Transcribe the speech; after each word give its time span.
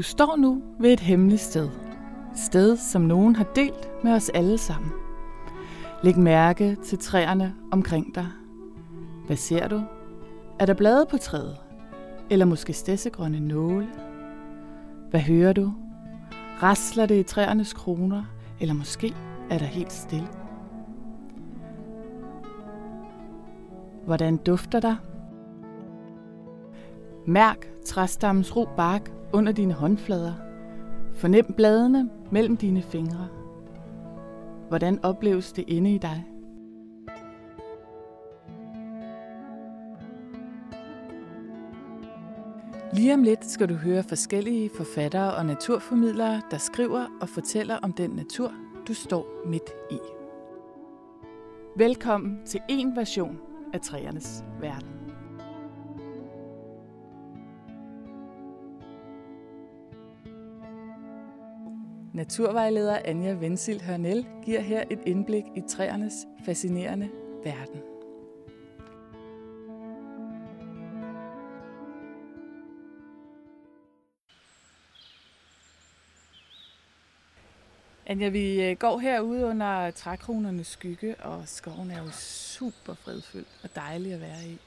Du 0.00 0.04
står 0.04 0.36
nu 0.36 0.62
ved 0.78 0.92
et 0.92 1.00
hemmeligt 1.00 1.40
sted. 1.40 1.68
Sted, 2.34 2.76
som 2.76 3.02
nogen 3.02 3.36
har 3.36 3.44
delt 3.44 4.04
med 4.04 4.12
os 4.12 4.28
alle 4.28 4.58
sammen. 4.58 4.92
Læg 6.02 6.18
mærke 6.18 6.76
til 6.84 6.98
træerne 6.98 7.54
omkring 7.72 8.14
dig. 8.14 8.26
Hvad 9.26 9.36
ser 9.36 9.68
du? 9.68 9.82
Er 10.58 10.66
der 10.66 10.74
blade 10.74 11.06
på 11.10 11.16
træet? 11.18 11.56
Eller 12.30 12.46
måske 12.46 12.72
stedsegrønne 12.72 13.40
nåle? 13.40 13.88
Hvad 15.10 15.20
hører 15.20 15.52
du? 15.52 15.72
Rasler 16.62 17.06
det 17.06 17.20
i 17.20 17.22
træernes 17.22 17.72
kroner? 17.72 18.24
Eller 18.60 18.74
måske 18.74 19.14
er 19.50 19.58
der 19.58 19.66
helt 19.66 19.92
stille? 19.92 20.28
Hvordan 24.04 24.36
dufter 24.36 24.80
der? 24.80 24.96
Mærk 27.26 27.66
træstammens 27.84 28.56
ro 28.56 28.68
bark 28.76 29.19
under 29.32 29.52
dine 29.52 29.74
håndflader. 29.74 30.32
Fornem 31.14 31.54
bladene 31.56 32.10
mellem 32.30 32.56
dine 32.56 32.82
fingre. 32.82 33.28
Hvordan 34.68 35.04
opleves 35.04 35.52
det 35.52 35.64
inde 35.68 35.94
i 35.94 35.98
dig? 35.98 36.24
Lige 42.92 43.14
om 43.14 43.22
lidt 43.22 43.44
skal 43.44 43.68
du 43.68 43.74
høre 43.74 44.02
forskellige 44.02 44.70
forfattere 44.76 45.34
og 45.34 45.46
naturformidlere, 45.46 46.42
der 46.50 46.58
skriver 46.58 47.06
og 47.20 47.28
fortæller 47.28 47.76
om 47.82 47.92
den 47.92 48.10
natur, 48.10 48.52
du 48.88 48.94
står 48.94 49.26
midt 49.46 49.70
i. 49.90 49.98
Velkommen 51.76 52.40
til 52.46 52.60
en 52.68 52.96
version 52.96 53.38
af 53.72 53.80
træernes 53.80 54.44
verden. 54.60 54.99
Naturvejleder 62.20 62.98
Anja 63.04 63.32
Vensil 63.32 63.82
Hørnel 63.82 64.26
giver 64.44 64.60
her 64.60 64.84
et 64.90 64.98
indblik 65.06 65.44
i 65.56 65.62
træernes 65.68 66.14
fascinerende 66.44 67.10
verden. 67.44 67.80
Anja, 78.06 78.28
vi 78.28 78.62
øh, 78.62 78.76
går 78.76 78.98
herude 78.98 79.44
under 79.44 79.90
trækronernes 79.90 80.66
skygge, 80.66 81.16
og 81.16 81.48
skoven 81.48 81.90
er 81.90 82.02
jo 82.02 82.10
super 82.10 82.94
fredfyldt 82.94 83.60
og 83.62 83.70
dejlig 83.74 84.12
at 84.12 84.20
være 84.20 84.44
i. 84.46 84.58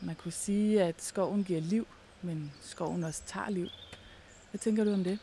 Man 0.00 0.14
kunne 0.14 0.32
sige, 0.32 0.82
at 0.82 1.02
skoven 1.02 1.44
giver 1.44 1.60
liv, 1.60 1.86
men 2.22 2.52
skoven 2.60 3.04
også 3.04 3.22
tager 3.26 3.50
liv. 3.50 3.68
Hvad 4.50 4.58
tænker 4.58 4.84
du 4.84 4.92
om 4.92 5.04
det? 5.04 5.18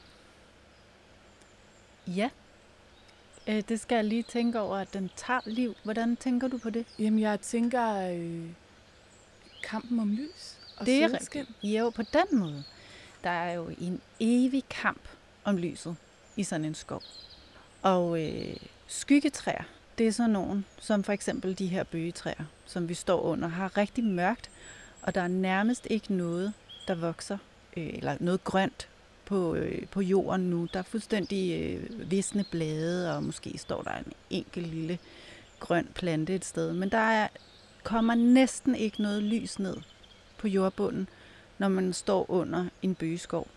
Ja, 2.08 2.30
øh, 3.48 3.64
det 3.70 3.80
skal 3.80 3.96
jeg 3.96 4.06
lige 4.06 4.24
tænke 4.24 4.60
over, 4.60 4.78
at 4.78 4.94
den 4.94 5.10
tager 5.16 5.42
liv. 5.46 5.76
Hvordan 5.84 6.16
tænker 6.16 6.48
du 6.48 6.58
på 6.58 6.70
det? 6.70 6.86
Jamen, 7.00 7.20
jeg 7.20 7.42
tænker 7.42 8.12
øh, 8.14 8.50
kampen 9.64 10.00
om 10.00 10.12
lys 10.12 10.58
og 10.82 10.88
det 10.88 11.04
er 11.04 11.08
solskin. 11.08 11.46
Jo, 11.64 11.90
på 11.90 12.02
den 12.02 12.40
måde. 12.40 12.64
Der 13.24 13.30
er 13.30 13.54
jo 13.54 13.70
en 13.80 14.02
evig 14.20 14.64
kamp 14.70 15.02
om 15.44 15.58
lyset 15.58 15.96
i 16.36 16.44
sådan 16.44 16.66
en 16.66 16.76
skov. 16.76 17.02
Og 17.82 18.24
øh, 18.24 18.56
skyggetræer, 18.88 19.64
det 19.98 20.08
er 20.08 20.12
sådan 20.12 20.30
nogle, 20.30 20.64
som 20.80 21.04
for 21.04 21.14
eksempel 21.14 21.58
de 21.60 21.68
her 21.68 21.84
bøgetræer, 21.84 22.46
som 22.66 22.90
vi 22.90 22.94
står 22.94 23.22
under, 23.22 23.48
har 23.48 23.78
rigtig 23.78 24.04
mørkt, 24.04 24.50
og 25.02 25.16
der 25.16 25.22
er 25.22 25.28
nærmest 25.28 25.88
ikke 25.90 26.14
noget, 26.14 26.54
der 26.88 26.96
vokser, 26.96 27.38
øh, 27.78 27.90
eller 27.94 28.18
noget 28.20 28.44
grønt 28.44 28.88
på, 29.32 29.56
øh, 29.56 29.88
på 29.88 30.02
jorden 30.02 30.50
nu. 30.50 30.68
Der 30.74 30.80
er 30.80 30.84
fuldstændig 30.84 31.62
øh, 31.62 32.12
visne 32.12 32.46
blade, 32.52 33.16
og 33.16 33.24
måske 33.24 33.58
står 33.58 33.82
der 33.82 33.92
en 33.92 34.14
enkelt 34.30 34.68
lille 34.68 35.00
grøn 35.60 35.88
plante 35.96 36.36
et 36.36 36.46
sted. 36.46 36.74
Men 36.74 36.90
der 36.90 36.98
er, 36.98 37.28
kommer 37.84 38.16
næsten 38.16 38.76
ikke 38.76 39.02
noget 39.02 39.24
lys 39.24 39.60
ned 39.60 39.78
på 40.38 40.48
jordbunden, 40.48 41.08
når 41.58 41.68
man 41.68 41.94
står 41.94 42.32
under 42.32 42.66
en 42.82 42.96
bøgeskov. 42.96 43.48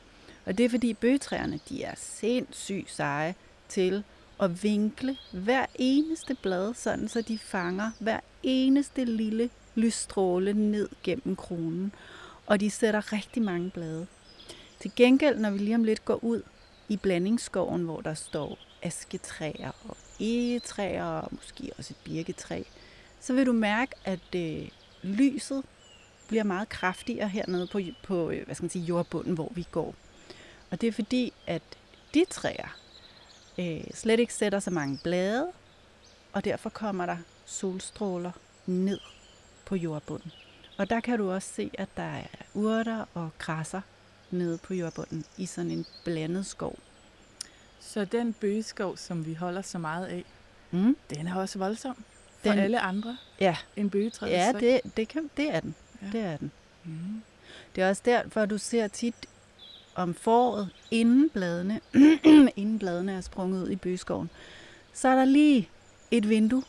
Og 0.46 0.58
det 0.58 0.64
er 0.64 0.70
fordi 0.70 0.94
bøgetræerne, 0.94 1.60
de 1.68 1.82
er 1.82 1.94
sindssygt 1.96 2.90
seje 2.90 3.34
til 3.68 4.04
at 4.40 4.62
vinkle 4.62 5.16
hver 5.32 5.66
eneste 5.74 6.36
blad, 6.42 6.74
sådan 6.74 7.08
så 7.08 7.22
de 7.22 7.38
fanger 7.38 7.90
hver 7.98 8.20
eneste 8.42 9.04
lille 9.04 9.50
lysstråle 9.74 10.52
ned 10.52 10.88
gennem 11.02 11.36
kronen. 11.36 11.92
Og 12.46 12.60
de 12.60 12.70
sætter 12.70 13.12
rigtig 13.12 13.42
mange 13.42 13.70
blade. 13.70 14.06
Til 14.84 14.92
gengæld, 14.96 15.38
når 15.38 15.50
vi 15.50 15.58
lige 15.58 15.74
om 15.74 15.84
lidt 15.84 16.04
går 16.04 16.24
ud 16.24 16.42
i 16.88 16.96
blandingsskoven, 16.96 17.82
hvor 17.84 18.00
der 18.00 18.14
står 18.14 18.58
asketræer 18.82 19.70
og 19.88 19.96
egetræer 20.20 21.04
og 21.04 21.28
måske 21.32 21.70
også 21.78 21.94
et 21.94 22.04
birketræ, 22.04 22.62
så 23.20 23.32
vil 23.32 23.46
du 23.46 23.52
mærke, 23.52 23.92
at 24.04 24.34
øh, 24.36 24.68
lyset 25.02 25.64
bliver 26.28 26.44
meget 26.44 26.68
kraftigere 26.68 27.28
hernede 27.28 27.66
på, 27.66 27.80
på 28.02 28.30
øh, 28.30 28.44
hvad 28.44 28.54
skal 28.54 28.64
man 28.64 28.70
sige, 28.70 28.84
jordbunden, 28.84 29.34
hvor 29.34 29.52
vi 29.54 29.66
går. 29.70 29.94
Og 30.70 30.80
det 30.80 30.86
er 30.86 30.92
fordi, 30.92 31.32
at 31.46 31.62
de 32.14 32.24
træer 32.30 32.76
øh, 33.58 33.84
slet 33.94 34.20
ikke 34.20 34.34
sætter 34.34 34.60
så 34.60 34.70
mange 34.70 35.00
blade, 35.02 35.52
og 36.32 36.44
derfor 36.44 36.70
kommer 36.70 37.06
der 37.06 37.16
solstråler 37.44 38.32
ned 38.66 39.00
på 39.64 39.76
jordbunden. 39.76 40.32
Og 40.78 40.90
der 40.90 41.00
kan 41.00 41.18
du 41.18 41.30
også 41.30 41.54
se, 41.54 41.70
at 41.74 41.88
der 41.96 42.02
er 42.02 42.26
urter 42.54 43.04
og 43.14 43.30
græsser 43.38 43.80
nede 44.34 44.58
på 44.58 44.74
jordbunden 44.74 45.24
i 45.38 45.46
sådan 45.46 45.70
en 45.70 45.86
blandet 46.04 46.46
skov. 46.46 46.78
Så 47.80 48.04
den 48.04 48.32
bøgeskov, 48.32 48.96
som 48.96 49.26
vi 49.26 49.34
holder 49.34 49.62
så 49.62 49.78
meget 49.78 50.06
af, 50.06 50.24
Mm. 50.70 50.96
den 51.10 51.26
er 51.28 51.34
også 51.34 51.58
voldsom 51.58 52.04
for 52.42 52.50
Den- 52.50 52.58
alle 52.58 52.80
andre 52.80 53.16
Ja, 53.40 53.56
end 53.76 53.90
bøgetræet. 53.90 54.32
ja 54.32 54.52
det, 54.60 54.80
det, 54.96 55.08
kan, 55.08 55.30
det 55.36 55.54
er 55.54 55.60
den. 55.60 55.74
Ja. 56.02 56.06
Det 56.12 56.20
er 56.20 56.36
den. 56.36 56.50
Mm. 56.84 57.22
Det 57.76 57.84
er 57.84 57.88
også 57.88 58.02
derfor, 58.04 58.46
du 58.46 58.58
ser 58.58 58.88
tit 58.88 59.14
om 59.94 60.14
foråret, 60.14 60.68
inden 60.90 61.30
bladene, 61.30 61.80
inden 62.56 62.78
bladene 62.78 63.12
er 63.12 63.20
sprunget 63.20 63.62
ud 63.62 63.70
i 63.70 63.76
bøgeskoven, 63.76 64.30
så 64.92 65.08
er 65.08 65.16
der 65.16 65.24
lige 65.24 65.68
et 66.10 66.28
vindue 66.28 66.62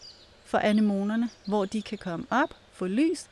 for 0.46 0.58
anemonerne, 0.58 1.30
hvor 1.48 1.66
de 1.66 1.82
kan 1.82 1.98
komme 1.98 2.26
op, 2.30 2.54
få 2.74 2.86
lys, 2.88 3.26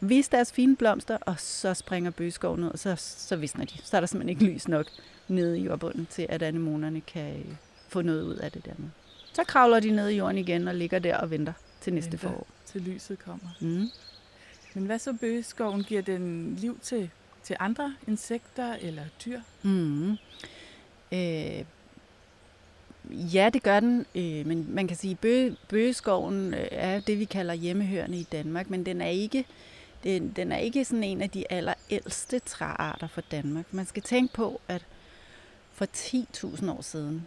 vise 0.00 0.30
deres 0.30 0.52
fine 0.52 0.76
blomster, 0.76 1.18
og 1.20 1.34
så 1.40 1.74
springer 1.74 2.10
bøgeskoven 2.10 2.64
ud, 2.64 2.70
og 2.70 2.78
så, 2.78 2.94
så 2.96 3.36
visner 3.36 3.64
de. 3.64 3.74
Så 3.84 3.96
er 3.96 4.00
der 4.00 4.06
simpelthen 4.06 4.28
ikke 4.28 4.54
lys 4.54 4.68
nok 4.68 4.86
nede 5.28 5.58
i 5.58 5.62
jordbunden 5.62 6.06
til, 6.10 6.26
at 6.28 6.42
anemonerne 6.42 7.00
kan 7.00 7.36
øh, 7.36 7.54
få 7.88 8.02
noget 8.02 8.22
ud 8.22 8.34
af 8.34 8.52
det 8.52 8.64
der. 8.64 8.72
Så 9.32 9.44
kravler 9.44 9.80
de 9.80 9.90
ned 9.90 10.08
i 10.08 10.16
jorden 10.16 10.38
igen 10.38 10.68
og 10.68 10.74
ligger 10.74 10.98
der 10.98 11.16
og 11.16 11.30
venter 11.30 11.52
til 11.80 11.92
næste 11.94 12.12
Venter. 12.12 12.28
forår. 12.28 12.46
Til 12.66 12.80
lyset 12.80 13.18
kommer. 13.18 13.48
Mm. 13.60 13.88
Men 14.74 14.86
hvad 14.86 14.98
så 14.98 15.12
bøgeskoven? 15.12 15.84
Giver 15.84 16.02
den 16.02 16.56
liv 16.56 16.78
til, 16.82 17.10
til 17.42 17.56
andre 17.60 17.94
insekter 18.08 18.74
eller 18.80 19.02
dyr? 19.24 19.40
Mm. 19.62 20.10
Øh, 21.12 21.64
ja, 23.10 23.50
det 23.52 23.62
gør 23.62 23.80
den, 23.80 24.06
øh, 24.14 24.46
men 24.46 24.74
man 24.74 24.88
kan 24.88 24.96
sige, 24.96 25.10
at 25.10 25.18
bøge, 25.18 25.56
bøgeskoven 25.68 26.54
øh, 26.54 26.66
er 26.70 27.00
det, 27.00 27.18
vi 27.18 27.24
kalder 27.24 27.54
hjemmehørende 27.54 28.18
i 28.18 28.26
Danmark, 28.32 28.70
men 28.70 28.86
den 28.86 29.00
er 29.00 29.08
ikke 29.08 29.44
den, 30.04 30.32
den 30.36 30.52
er 30.52 30.56
ikke 30.56 30.84
sådan 30.84 31.04
en 31.04 31.22
af 31.22 31.30
de 31.30 31.52
allerældste 31.52 32.38
træarter 32.38 33.06
for 33.06 33.20
Danmark. 33.20 33.74
Man 33.74 33.86
skal 33.86 34.02
tænke 34.02 34.34
på, 34.34 34.60
at 34.68 34.86
for 35.72 35.86
10.000 35.96 36.70
år 36.70 36.82
siden, 36.82 37.26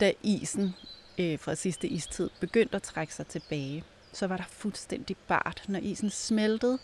da 0.00 0.12
isen 0.22 0.74
øh, 1.18 1.38
fra 1.38 1.54
sidste 1.54 1.88
istid 1.88 2.30
begyndte 2.40 2.76
at 2.76 2.82
trække 2.82 3.14
sig 3.14 3.26
tilbage, 3.26 3.84
så 4.12 4.26
var 4.26 4.36
der 4.36 4.44
fuldstændig 4.48 5.16
bart. 5.28 5.64
Når 5.68 5.78
isen 5.78 6.10
smeltede, 6.10 6.78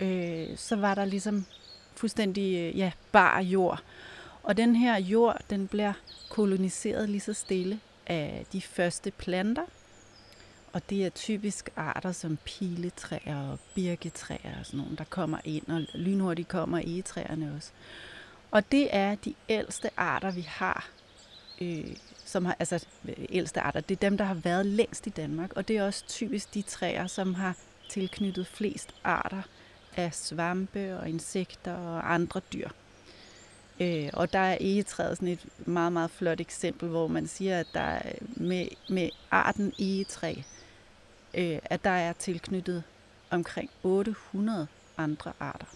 øh, 0.00 0.56
så 0.56 0.76
var 0.76 0.94
der 0.94 1.04
ligesom 1.04 1.46
fuldstændig 1.94 2.58
øh, 2.58 2.78
ja, 2.78 2.92
bar 3.12 3.40
jord. 3.40 3.82
Og 4.42 4.56
den 4.56 4.76
her 4.76 4.96
jord, 4.96 5.36
den 5.50 5.68
bliver 5.68 5.92
koloniseret 6.28 7.08
lige 7.08 7.20
så 7.20 7.32
stille 7.32 7.80
af 8.06 8.46
de 8.52 8.60
første 8.60 9.10
planter. 9.10 9.64
Og 10.78 10.90
det 10.90 11.04
er 11.06 11.10
typisk 11.10 11.70
arter 11.76 12.12
som 12.12 12.38
piletræer 12.44 13.50
og 13.50 13.58
birketræer 13.74 14.58
og 14.60 14.66
sådan 14.66 14.80
nogle, 14.80 14.96
der 14.96 15.04
kommer 15.04 15.38
ind, 15.44 15.66
og 15.68 15.80
lynhurtigt 15.94 16.48
kommer 16.48 16.78
egetræerne 16.78 17.54
også. 17.56 17.70
Og 18.50 18.72
det 18.72 18.88
er 18.90 19.14
de 19.14 19.34
ældste 19.48 19.90
arter, 19.96 20.30
vi 20.30 20.40
har, 20.48 20.88
øh, 21.60 21.96
som 22.24 22.44
har, 22.44 22.56
altså 22.58 22.86
ældste 23.28 23.60
arter, 23.60 23.80
det 23.80 23.94
er 23.94 24.08
dem, 24.08 24.18
der 24.18 24.24
har 24.24 24.34
været 24.34 24.66
længst 24.66 25.06
i 25.06 25.10
Danmark, 25.10 25.52
og 25.56 25.68
det 25.68 25.76
er 25.76 25.84
også 25.84 26.04
typisk 26.08 26.54
de 26.54 26.62
træer, 26.62 27.06
som 27.06 27.34
har 27.34 27.56
tilknyttet 27.88 28.46
flest 28.46 28.94
arter 29.04 29.42
af 29.96 30.14
svampe 30.14 30.98
og 30.98 31.08
insekter 31.08 31.74
og 31.74 32.14
andre 32.14 32.40
dyr. 32.52 32.68
Øh, 33.80 34.10
og 34.12 34.32
der 34.32 34.38
er 34.38 34.56
egetræet 34.60 35.16
sådan 35.16 35.28
et 35.28 35.46
meget, 35.66 35.92
meget 35.92 36.10
flot 36.10 36.40
eksempel, 36.40 36.88
hvor 36.88 37.08
man 37.08 37.26
siger, 37.26 37.60
at 37.60 37.66
der 37.74 37.98
med, 38.36 38.68
med 38.88 39.10
arten 39.30 39.72
egetræ, 39.78 40.34
øh, 41.34 41.58
at 41.64 41.84
der 41.84 41.90
er 41.90 42.12
tilknyttet 42.12 42.82
omkring 43.30 43.70
800 43.82 44.66
andre 44.98 45.32
arter. 45.40 45.66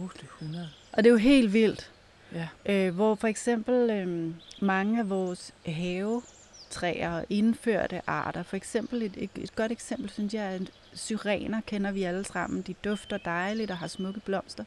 800. 0.00 0.70
Og 0.92 1.04
det 1.04 1.06
er 1.06 1.12
jo 1.12 1.16
helt 1.16 1.52
vildt. 1.52 1.92
Ja. 2.32 2.48
Øh, 2.66 2.94
hvor 2.94 3.14
for 3.14 3.28
eksempel 3.28 3.90
øh, 3.90 4.34
mange 4.60 5.00
af 5.00 5.10
vores 5.10 5.54
havetræer 5.66 7.12
og 7.12 7.24
indførte 7.30 8.02
arter, 8.06 8.42
for 8.42 8.56
eksempel 8.56 9.02
et, 9.02 9.30
et, 9.36 9.56
godt 9.56 9.72
eksempel, 9.72 10.10
synes 10.10 10.34
jeg, 10.34 10.54
er 10.54 10.58
syrener 10.94 11.60
kender 11.60 11.90
vi 11.90 12.02
alle 12.02 12.24
sammen. 12.24 12.62
De 12.62 12.74
dufter 12.84 13.16
dejligt 13.16 13.70
og 13.70 13.78
har 13.78 13.86
smukke 13.86 14.20
blomster. 14.20 14.64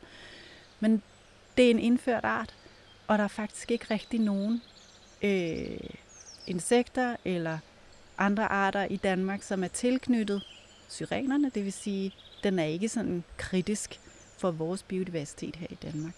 Men 0.79 1.01
det 1.57 1.65
er 1.65 1.71
en 1.71 1.79
indført 1.79 2.25
art, 2.25 2.55
og 3.07 3.17
der 3.17 3.23
er 3.23 3.27
faktisk 3.27 3.71
ikke 3.71 3.85
rigtig 3.91 4.19
nogen 4.19 4.61
øh, 5.21 5.89
insekter 6.47 7.15
eller 7.25 7.57
andre 8.17 8.43
arter 8.47 8.85
i 8.85 8.97
Danmark, 8.97 9.43
som 9.43 9.63
er 9.63 9.67
tilknyttet 9.67 10.41
syrenerne. 10.89 11.49
Det 11.55 11.63
vil 11.65 11.73
sige, 11.73 12.11
den 12.43 12.59
er 12.59 12.63
ikke 12.63 12.89
sådan 12.89 13.23
kritisk 13.37 13.99
for 14.37 14.51
vores 14.51 14.83
biodiversitet 14.83 15.55
her 15.55 15.67
i 15.69 15.75
Danmark. 15.75 16.13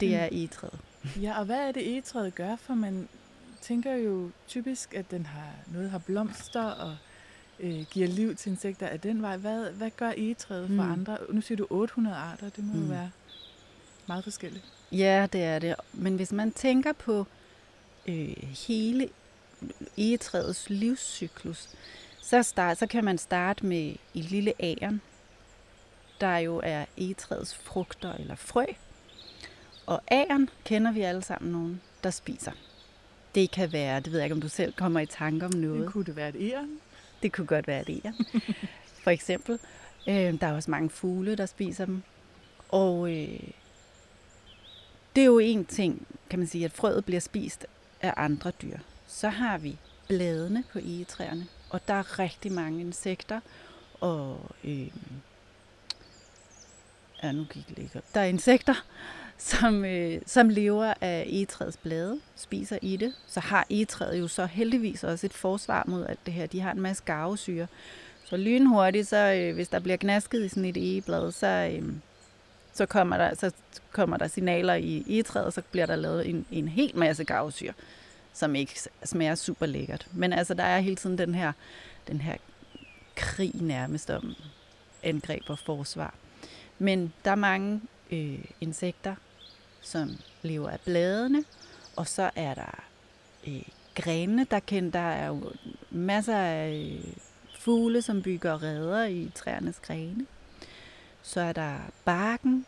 Det 0.00 0.14
er 0.14 0.28
egetræet. 0.32 0.78
Ja, 1.22 1.38
og 1.38 1.44
hvad 1.44 1.58
er 1.68 1.72
det 1.72 1.88
egetræet 1.92 2.34
gør? 2.34 2.56
For 2.56 2.74
man 2.74 3.08
tænker 3.60 3.94
jo 3.94 4.30
typisk, 4.48 4.94
at 4.94 5.10
den 5.10 5.26
har 5.26 5.50
noget 5.72 5.90
har 5.90 5.98
blomster 5.98 6.62
og 6.64 6.96
øh, 7.60 7.84
giver 7.90 8.08
liv 8.08 8.36
til 8.36 8.50
insekter 8.50 8.86
af 8.86 9.00
den 9.00 9.22
vej. 9.22 9.36
Hvad, 9.36 9.70
hvad 9.70 9.90
gør 9.96 10.12
egetræet 10.16 10.66
for 10.68 10.72
Mm. 10.82 10.92
andre? 10.92 11.18
Nu 11.32 11.40
siger 11.40 11.56
du 11.56 11.66
800 11.70 12.16
arter, 12.16 12.48
det 12.50 12.64
må 12.64 12.72
mm. 12.72 12.78
jo 12.78 12.84
Mm. 12.84 12.90
være 12.90 13.10
meget 14.06 14.24
forskelligt. 14.24 14.64
Ja, 14.92 15.26
det 15.32 15.42
er 15.42 15.58
det. 15.58 15.74
Men 15.92 16.16
hvis 16.16 16.32
man 16.32 16.52
tænker 16.52 16.92
på 16.92 17.26
øh, 18.06 18.36
hele 18.68 19.08
egetræets 19.98 20.70
livscyklus, 20.70 21.68
så, 22.22 22.42
start, 22.42 22.78
så 22.78 22.86
kan 22.86 23.04
man 23.04 23.18
starte 23.18 23.66
med 23.66 23.94
et 24.14 24.24
lille 24.24 24.52
æren, 24.60 25.00
der 26.20 26.36
jo 26.36 26.60
er 26.64 26.84
egetræets 26.98 27.54
frugter 27.54 28.12
eller 28.12 28.34
frø. 28.34 28.64
Og 29.86 30.02
æren 30.12 30.50
kender 30.64 30.92
vi 30.92 31.00
alle 31.00 31.22
sammen 31.22 31.52
nogen, 31.52 31.80
der 32.04 32.10
spiser. 32.10 32.52
Det 33.34 33.50
kan 33.50 33.72
være, 33.72 34.00
det 34.00 34.12
ved 34.12 34.18
jeg 34.18 34.26
ikke, 34.26 34.34
om 34.34 34.40
du 34.40 34.48
selv 34.48 34.72
kommer 34.72 35.00
i 35.00 35.06
tanke 35.06 35.46
om 35.46 35.54
noget. 35.54 35.80
Det 35.80 35.92
kunne 35.92 36.04
det 36.04 36.16
være 36.16 36.28
et 36.28 36.52
æren. 36.52 36.80
Det 37.22 37.32
kunne 37.32 37.46
godt 37.46 37.66
være 37.66 37.84
det, 37.84 38.00
ja. 38.04 38.12
For 39.02 39.10
eksempel. 39.10 39.58
Øh, 40.08 40.40
der 40.40 40.46
er 40.46 40.52
også 40.52 40.70
mange 40.70 40.90
fugle, 40.90 41.36
der 41.36 41.46
spiser 41.46 41.84
dem. 41.84 42.02
Og 42.68 43.10
øh, 43.10 43.40
det 45.16 45.20
er 45.20 45.26
jo 45.26 45.38
en 45.38 45.64
ting, 45.64 46.06
kan 46.30 46.38
man 46.38 46.48
sige, 46.48 46.64
at 46.64 46.72
frøet 46.72 47.04
bliver 47.04 47.20
spist 47.20 47.66
af 48.02 48.14
andre 48.16 48.50
dyr. 48.50 48.78
Så 49.14 49.28
har 49.28 49.58
vi 49.58 49.78
bladene 50.08 50.64
på 50.72 50.78
egetræerne, 50.78 51.46
og 51.70 51.88
der 51.88 51.94
er 51.94 52.18
rigtig 52.18 52.52
mange 52.52 52.80
insekter. 52.80 53.40
Og 54.00 54.40
øh, 54.64 54.90
ja, 57.22 57.32
nu 57.32 57.44
gik 57.44 57.68
det 57.68 57.78
ikke 57.78 57.98
op. 57.98 58.04
Der 58.14 58.20
er 58.20 58.24
insekter, 58.24 58.74
som, 59.38 59.84
øh, 59.84 60.22
som 60.26 60.48
lever 60.48 60.94
af 61.00 61.24
egetræets 61.28 61.76
blade, 61.76 62.20
spiser 62.36 62.78
i 62.82 62.96
det. 62.96 63.14
Så 63.26 63.40
har 63.40 63.66
egetræet 63.70 64.20
jo 64.20 64.28
så 64.28 64.46
heldigvis 64.46 65.04
også 65.04 65.26
et 65.26 65.32
forsvar 65.32 65.84
mod 65.86 66.06
alt 66.06 66.26
det 66.26 66.34
her. 66.34 66.46
De 66.46 66.60
har 66.60 66.72
en 66.72 66.80
masse 66.80 67.02
garvesyre. 67.04 67.66
Så 68.24 68.36
lynhurtigt, 68.36 69.08
så, 69.08 69.16
øh, 69.16 69.54
hvis 69.54 69.68
der 69.68 69.78
bliver 69.78 69.96
gnasket 69.96 70.44
i 70.44 70.48
sådan 70.48 70.64
et 70.64 70.76
egeblad, 70.76 71.32
så, 71.32 71.70
øh, 71.72 71.92
så, 72.72 72.86
kommer 72.86 73.16
der, 73.16 73.34
så 73.34 73.50
kommer 73.92 74.16
der 74.16 74.26
signaler 74.26 74.74
i 74.74 75.04
egetræet, 75.08 75.46
og 75.46 75.52
så 75.52 75.62
bliver 75.70 75.86
der 75.86 75.96
lavet 75.96 76.28
en, 76.28 76.46
en 76.50 76.68
hel 76.68 76.96
masse 76.96 77.24
garvesyre, 77.24 77.72
som 78.34 78.54
ikke 78.54 78.80
smager 79.04 79.34
super 79.34 79.66
lækkert. 79.66 80.06
Men 80.12 80.32
altså, 80.32 80.54
der 80.54 80.64
er 80.64 80.80
hele 80.80 80.96
tiden 80.96 81.18
den 81.18 81.34
her, 81.34 81.52
den 82.08 82.20
her 82.20 82.36
krig 83.16 83.54
nærmest 83.54 84.10
om 84.10 84.34
angreb 85.02 85.42
og 85.46 85.58
forsvar. 85.58 86.14
Men 86.78 87.12
der 87.24 87.30
er 87.30 87.34
mange 87.34 87.80
øh, 88.10 88.44
insekter, 88.60 89.14
som 89.82 90.10
lever 90.42 90.70
af 90.70 90.80
bladene, 90.80 91.44
og 91.96 92.08
så 92.08 92.30
er 92.36 92.54
der 92.54 92.84
øh, 93.46 93.62
grenene, 93.94 94.46
der 94.50 94.60
kan 94.60 94.90
Der 94.90 94.98
er 94.98 95.26
jo 95.26 95.52
masser 95.90 96.36
af 96.36 97.00
øh, 97.04 97.12
fugle, 97.58 98.02
som 98.02 98.22
bygger 98.22 98.62
reder 98.62 99.04
i 99.04 99.30
træernes 99.34 99.80
grene. 99.82 100.26
Så 101.22 101.40
er 101.40 101.52
der 101.52 101.76
barken 102.04 102.66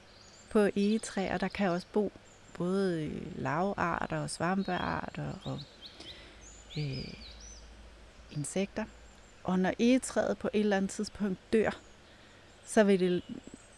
på 0.51 0.69
egetræer, 0.77 1.39
der 1.39 1.49
kan 1.49 1.71
også 1.71 1.87
bo 1.93 2.13
både 2.59 3.05
øh, 3.05 3.43
lavarter 3.43 4.19
og 4.19 4.31
svampearter 4.31 5.33
og 5.45 5.61
øh, 6.79 7.15
insekter. 8.31 8.85
Og 9.45 9.59
når 9.59 9.73
egetræet 9.79 10.39
på 10.39 10.51
et 10.53 10.61
eller 10.61 10.77
andet 10.77 10.91
tidspunkt 10.91 11.39
dør, 11.53 11.71
så 12.67 12.85
vil 12.85 13.01
det 13.01 13.23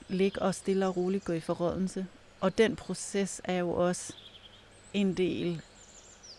ligge 0.08 0.42
og 0.42 0.54
stille 0.54 0.86
og 0.86 0.96
roligt 0.96 1.24
gå 1.24 1.32
i 1.32 1.40
forrådnelse. 1.40 2.06
Og 2.40 2.58
den 2.58 2.76
proces 2.76 3.40
er 3.44 3.58
jo 3.58 3.70
også 3.70 4.14
en 4.94 5.14
del 5.14 5.62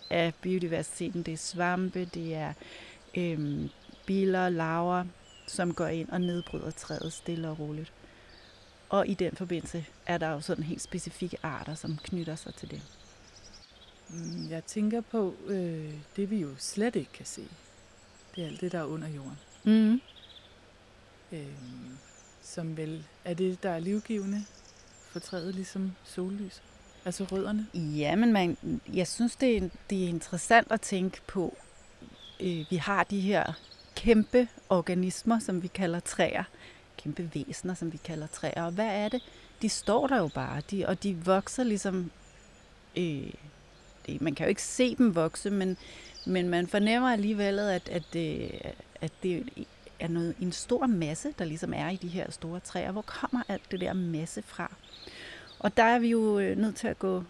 af 0.09 0.33
biodiversiteten. 0.42 1.24
Det 1.24 1.33
er 1.33 1.38
svampe, 1.38 2.06
det 2.06 2.35
er 2.35 2.53
øhm, 3.18 3.69
biler, 4.06 4.50
laver, 4.50 5.06
som 5.47 5.74
går 5.74 5.88
ind 5.88 6.09
og 6.09 6.21
nedbryder 6.21 6.71
træet 6.71 7.13
stille 7.13 7.50
og 7.50 7.59
roligt. 7.59 7.94
Og 8.89 9.07
i 9.07 9.13
den 9.13 9.36
forbindelse 9.36 9.86
er 10.06 10.18
der 10.18 10.30
jo 10.30 10.41
sådan 10.41 10.63
helt 10.63 10.81
specifikke 10.81 11.38
arter, 11.44 11.75
som 11.75 11.97
knytter 12.03 12.36
sig 12.36 12.56
til 12.56 12.71
det. 12.71 12.81
Mm, 14.09 14.50
Jeg 14.50 14.65
tænker 14.65 15.01
på 15.01 15.33
øh, 15.47 15.94
det, 16.15 16.30
vi 16.30 16.38
jo 16.38 16.50
slet 16.57 16.95
ikke 16.95 17.12
kan 17.12 17.25
se. 17.25 17.44
Det 18.36 18.44
er 18.44 18.47
alt 18.47 18.62
det, 18.62 18.71
der 18.71 18.80
er 18.80 18.83
under 18.83 19.07
jorden. 19.07 19.38
Mm. 19.63 20.01
Øh, 21.31 21.45
som 22.44 22.77
vel 22.77 23.03
er 23.25 23.33
det, 23.33 23.63
der 23.63 23.69
er 23.69 23.80
livgivende 23.80 24.45
for 25.12 25.19
træet, 25.19 25.56
ligesom 25.56 25.92
sollys. 26.03 26.62
Altså 27.06 27.24
rødderne. 27.24 27.68
Ja, 27.74 28.15
men 28.15 28.33
man, 28.33 28.57
jeg 28.94 29.07
synes, 29.07 29.35
det 29.35 29.57
er, 29.57 29.69
det 29.89 30.03
er 30.03 30.07
interessant 30.07 30.71
at 30.71 30.81
tænke 30.81 31.21
på. 31.27 31.57
Øh, 32.39 32.65
vi 32.69 32.75
har 32.75 33.03
de 33.03 33.19
her 33.19 33.53
kæmpe 33.95 34.47
organismer, 34.69 35.39
som 35.39 35.63
vi 35.63 35.68
kalder 35.68 36.00
træer. 36.00 36.44
Kæmpe 37.03 37.29
væsener, 37.33 37.73
som 37.73 37.93
vi 37.93 37.97
kalder 37.97 38.27
træer. 38.27 38.63
Og 38.63 38.71
hvad 38.71 38.87
er 38.87 39.09
det? 39.09 39.21
De 39.61 39.69
står 39.69 40.07
der 40.07 40.17
jo 40.17 40.27
bare, 40.27 40.61
de, 40.71 40.85
og 40.87 41.03
de 41.03 41.17
vokser 41.25 41.63
ligesom... 41.63 42.11
Øh, 42.97 43.31
det, 44.05 44.21
man 44.21 44.35
kan 44.35 44.45
jo 44.45 44.49
ikke 44.49 44.63
se 44.63 44.95
dem 44.95 45.15
vokse, 45.15 45.49
men, 45.49 45.77
men 46.25 46.49
man 46.49 46.67
fornemmer 46.67 47.11
alligevel, 47.11 47.59
at, 47.59 47.89
at, 47.89 48.03
det, 48.13 48.51
at 49.01 49.11
det 49.23 49.49
er 49.99 50.07
noget, 50.07 50.35
en 50.41 50.51
stor 50.51 50.87
masse, 50.87 51.33
der 51.39 51.45
ligesom 51.45 51.73
er 51.73 51.89
i 51.89 51.95
de 51.95 52.07
her 52.07 52.31
store 52.31 52.59
træer. 52.59 52.91
Hvor 52.91 53.01
kommer 53.01 53.44
alt 53.47 53.71
det 53.71 53.81
der 53.81 53.94
masse 53.94 54.41
fra? 54.41 54.71
Og 55.59 55.77
der 55.77 55.83
er 55.83 55.99
vi 55.99 56.07
jo 56.07 56.39
øh, 56.39 56.57
nødt 56.57 56.75
til 56.75 56.87
at 56.87 56.99
gå 56.99 57.23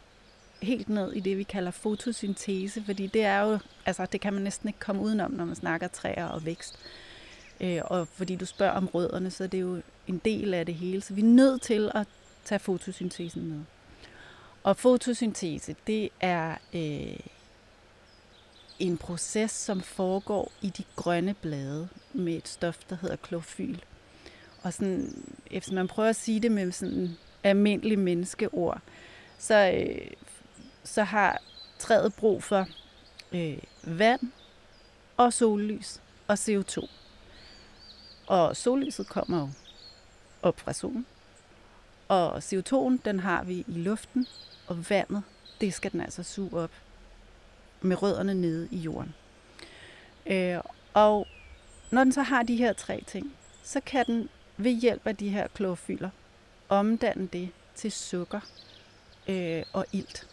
helt 0.62 0.90
ned 0.90 1.14
i 1.14 1.20
det, 1.20 1.38
vi 1.38 1.44
kalder 1.44 1.72
fotosyntese, 1.72 2.84
fordi 2.84 3.08
det 3.08 3.24
er 3.24 3.40
jo, 3.40 3.60
altså 3.86 4.06
det 4.06 4.22
kan 4.22 4.34
man 4.34 4.42
næsten 4.42 4.70
ikke 4.70 4.80
komme 4.80 5.02
udenom, 5.02 5.32
når 5.32 5.46
man 5.46 5.56
snakker 5.56 5.88
træer 5.88 6.26
og 6.26 6.46
vækst. 6.46 6.80
Øh, 7.62 7.82
og 7.86 8.08
fordi 8.08 8.36
du 8.36 8.46
spørger 8.46 8.74
om 8.74 8.88
rødderne, 8.88 9.32
så 9.32 9.44
er 9.44 9.48
det 9.48 9.62
jo 9.62 9.82
en 10.08 10.22
del 10.26 10.54
af 10.54 10.66
det 10.66 10.76
hele. 10.76 11.02
Så 11.02 11.14
vi 11.14 11.22
er 11.22 11.26
nødt 11.26 11.62
til 11.62 11.92
at 11.96 12.08
tage 12.46 12.60
fotosyntesen 12.60 13.50
med. 13.50 13.60
Og 14.64 14.78
fotosyntese, 14.78 15.76
det 15.88 16.10
er 16.20 16.56
øh, 16.74 17.20
en 18.80 18.98
proces, 18.98 19.52
som 19.52 19.82
foregår 19.82 20.52
i 20.62 20.70
de 20.70 20.84
grønne 20.96 21.34
blade 21.34 21.88
med 22.14 22.34
et 22.34 22.48
stof, 22.48 22.78
der 22.90 22.96
hedder 23.02 23.16
klorofyl. 23.16 23.80
Og 24.64 24.74
sådan, 24.74 25.24
hvis 25.50 25.72
man 25.72 25.88
prøver 25.88 26.10
at 26.10 26.16
sige 26.16 26.40
det 26.40 26.52
med 26.52 26.72
sådan 26.72 27.18
almindelige 27.44 27.98
menneskeord, 27.98 28.82
så, 29.38 29.72
øh, 29.76 30.12
så 30.84 31.04
har 31.04 31.42
træet 31.80 32.14
brug 32.14 32.44
for 32.44 32.68
øh, 33.32 33.58
vand 33.84 34.32
og 35.18 35.34
sollys 35.34 36.02
og 36.28 36.34
CO2. 36.34 36.88
Og 38.30 38.58
sollyset 38.58 39.08
kommer 39.08 39.40
jo 39.40 39.50
op 40.42 40.60
fra 40.60 40.74
solen. 40.74 41.06
Og 42.08 42.38
CO2'en, 42.38 42.98
den 43.06 43.20
har 43.20 43.44
vi 43.44 43.66
i 43.68 43.72
luften, 43.72 44.28
og 44.68 44.90
vandet, 44.90 45.24
det 45.62 45.74
skal 45.74 45.92
den 45.92 46.02
altså 46.02 46.24
suge 46.24 46.54
op 46.54 46.72
med 47.82 48.02
rødderne 48.02 48.34
nede 48.34 48.68
i 48.72 48.78
jorden. 48.78 49.16
Øh, 50.26 50.58
og 50.94 51.28
når 51.92 52.04
den 52.04 52.14
så 52.14 52.22
har 52.22 52.44
de 52.44 52.56
her 52.56 52.74
tre 52.74 53.04
ting, 53.08 53.34
så 53.64 53.80
kan 53.80 54.06
den 54.06 54.30
ved 54.58 54.72
hjælp 54.72 55.08
af 55.08 55.16
de 55.16 55.30
her 55.30 55.48
klorofyler 55.48 56.10
omdanne 56.70 57.28
det 57.28 57.50
til 57.76 57.92
sukker 57.92 58.40
øh, 59.28 59.64
og 59.74 59.86
ilt. 59.92 60.28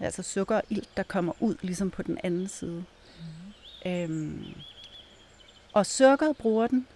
Altså 0.00 0.22
sukker 0.22 0.56
og 0.56 0.62
ilt, 0.70 0.96
der 0.96 1.02
kommer 1.02 1.32
ud 1.40 1.56
ligesom 1.60 1.90
på 1.90 2.02
den 2.02 2.18
anden 2.24 2.48
side. 2.48 2.84
Mm. 3.84 3.90
Øhm, 3.90 4.54
og 5.74 5.86
sukkeret 5.86 6.36
bruger 6.36 6.66
den 6.66 6.86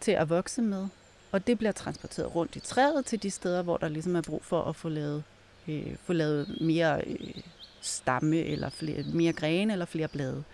til 0.00 0.12
at 0.12 0.28
vokse 0.28 0.62
med, 0.62 0.88
og 1.32 1.46
det 1.46 1.58
bliver 1.58 1.72
transporteret 1.72 2.34
rundt 2.34 2.56
i 2.56 2.60
træet 2.60 3.06
til 3.06 3.22
de 3.22 3.30
steder, 3.30 3.62
hvor 3.62 3.76
der 3.76 3.88
ligesom 3.88 4.16
er 4.16 4.22
brug 4.22 4.44
for 4.44 4.62
at 4.62 4.76
få 4.76 4.88
lavet, 4.88 5.24
øh, 5.68 5.96
få 6.04 6.12
lavet 6.12 6.60
mere 6.60 7.02
øh, 7.06 7.34
stamme, 7.80 8.36
eller 8.36 8.68
flere, 8.68 9.02
mere 9.02 9.32
grene, 9.32 9.72
eller 9.72 9.86
flere 9.86 10.08
blade. 10.08 10.44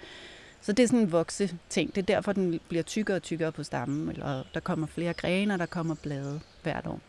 Så 0.61 0.73
det 0.73 0.83
er 0.83 0.87
sådan 0.87 1.01
en 1.01 1.13
vokse 1.13 1.59
ting. 1.69 1.95
Det 1.95 2.03
er 2.03 2.07
derfor, 2.07 2.33
den 2.33 2.61
bliver 2.69 2.83
tykkere 2.83 3.17
og 3.17 3.23
tykkere 3.23 3.53
på 3.53 3.63
stammen, 3.63 4.09
eller 4.09 4.45
der 4.55 4.61
kommer 4.61 4.87
flere 4.87 5.15
grene, 5.15 5.55
og 5.55 5.59
der 5.59 5.67
kommer 5.67 5.95
blade 5.95 6.41
hvert 6.63 6.87
år. 6.87 7.01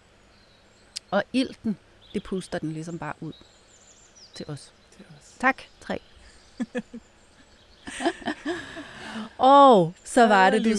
Og 1.12 1.24
ilten, 1.34 1.77
det 2.13 2.24
puster 2.24 2.60
den 2.60 2.72
ligesom 2.72 3.00
bare 3.00 3.13
ud 3.22 3.34
til 4.34 4.46
os. 4.50 4.74
Til 4.98 5.05
os. 5.17 5.36
Tak, 5.39 5.62
træ. 5.81 5.98
og 9.37 9.93
så 10.03 10.27
var 10.27 10.49
det, 10.49 10.65
du. 10.65 10.69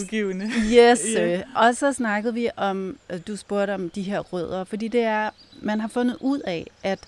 Yes, 0.72 1.00
yeah. 1.16 1.42
og 1.56 1.76
så 1.76 1.92
snakkede 1.92 2.34
vi 2.34 2.50
om, 2.56 2.98
øh, 3.10 3.20
du 3.26 3.36
spurgte 3.36 3.74
om 3.74 3.90
de 3.90 4.02
her 4.02 4.20
rødder, 4.20 4.64
fordi 4.64 4.88
det 4.88 5.02
er, 5.02 5.30
man 5.60 5.80
har 5.80 5.88
fundet 5.88 6.16
ud 6.20 6.40
af, 6.40 6.66
at 6.82 6.98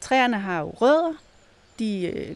træerne 0.00 0.38
har 0.38 0.60
jo 0.60 0.70
rødder, 0.70 1.12
de 1.78 2.06
øh, 2.06 2.34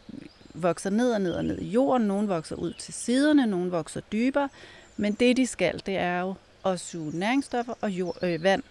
vokser 0.54 0.90
ned 0.90 1.12
og 1.12 1.20
ned 1.20 1.32
og 1.32 1.44
ned 1.44 1.58
i 1.58 1.68
jorden, 1.68 2.06
nogle 2.06 2.28
vokser 2.28 2.56
ud 2.56 2.72
til 2.72 2.94
siderne, 2.94 3.46
nogle 3.46 3.70
vokser 3.70 4.00
dybere, 4.00 4.48
men 4.96 5.12
det 5.12 5.36
de 5.36 5.46
skal, 5.46 5.82
det 5.86 5.96
er 5.96 6.20
jo 6.20 6.34
at 6.66 6.80
suge 6.80 7.18
næringsstoffer 7.18 7.74
og 7.80 7.90
jord, 7.90 8.16
øh, 8.22 8.42
vand 8.42 8.62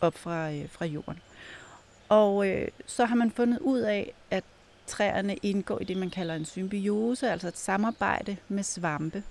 op 0.00 0.18
fra, 0.18 0.52
øh, 0.52 0.68
fra 0.70 0.84
jorden. 0.86 1.20
Og 2.08 2.48
øh, 2.48 2.68
så 2.86 3.04
har 3.04 3.16
man 3.16 3.30
fundet 3.30 3.58
ud 3.58 3.78
af, 3.78 4.12
at 4.30 4.44
træerne 4.86 5.36
indgår 5.36 5.80
i 5.80 5.84
det, 5.84 5.96
man 5.96 6.10
kalder 6.10 6.34
en 6.34 6.44
symbiose, 6.44 7.30
altså 7.30 7.48
et 7.48 7.58
samarbejde 7.58 8.36
med 8.48 8.62
svampe. 8.62 9.22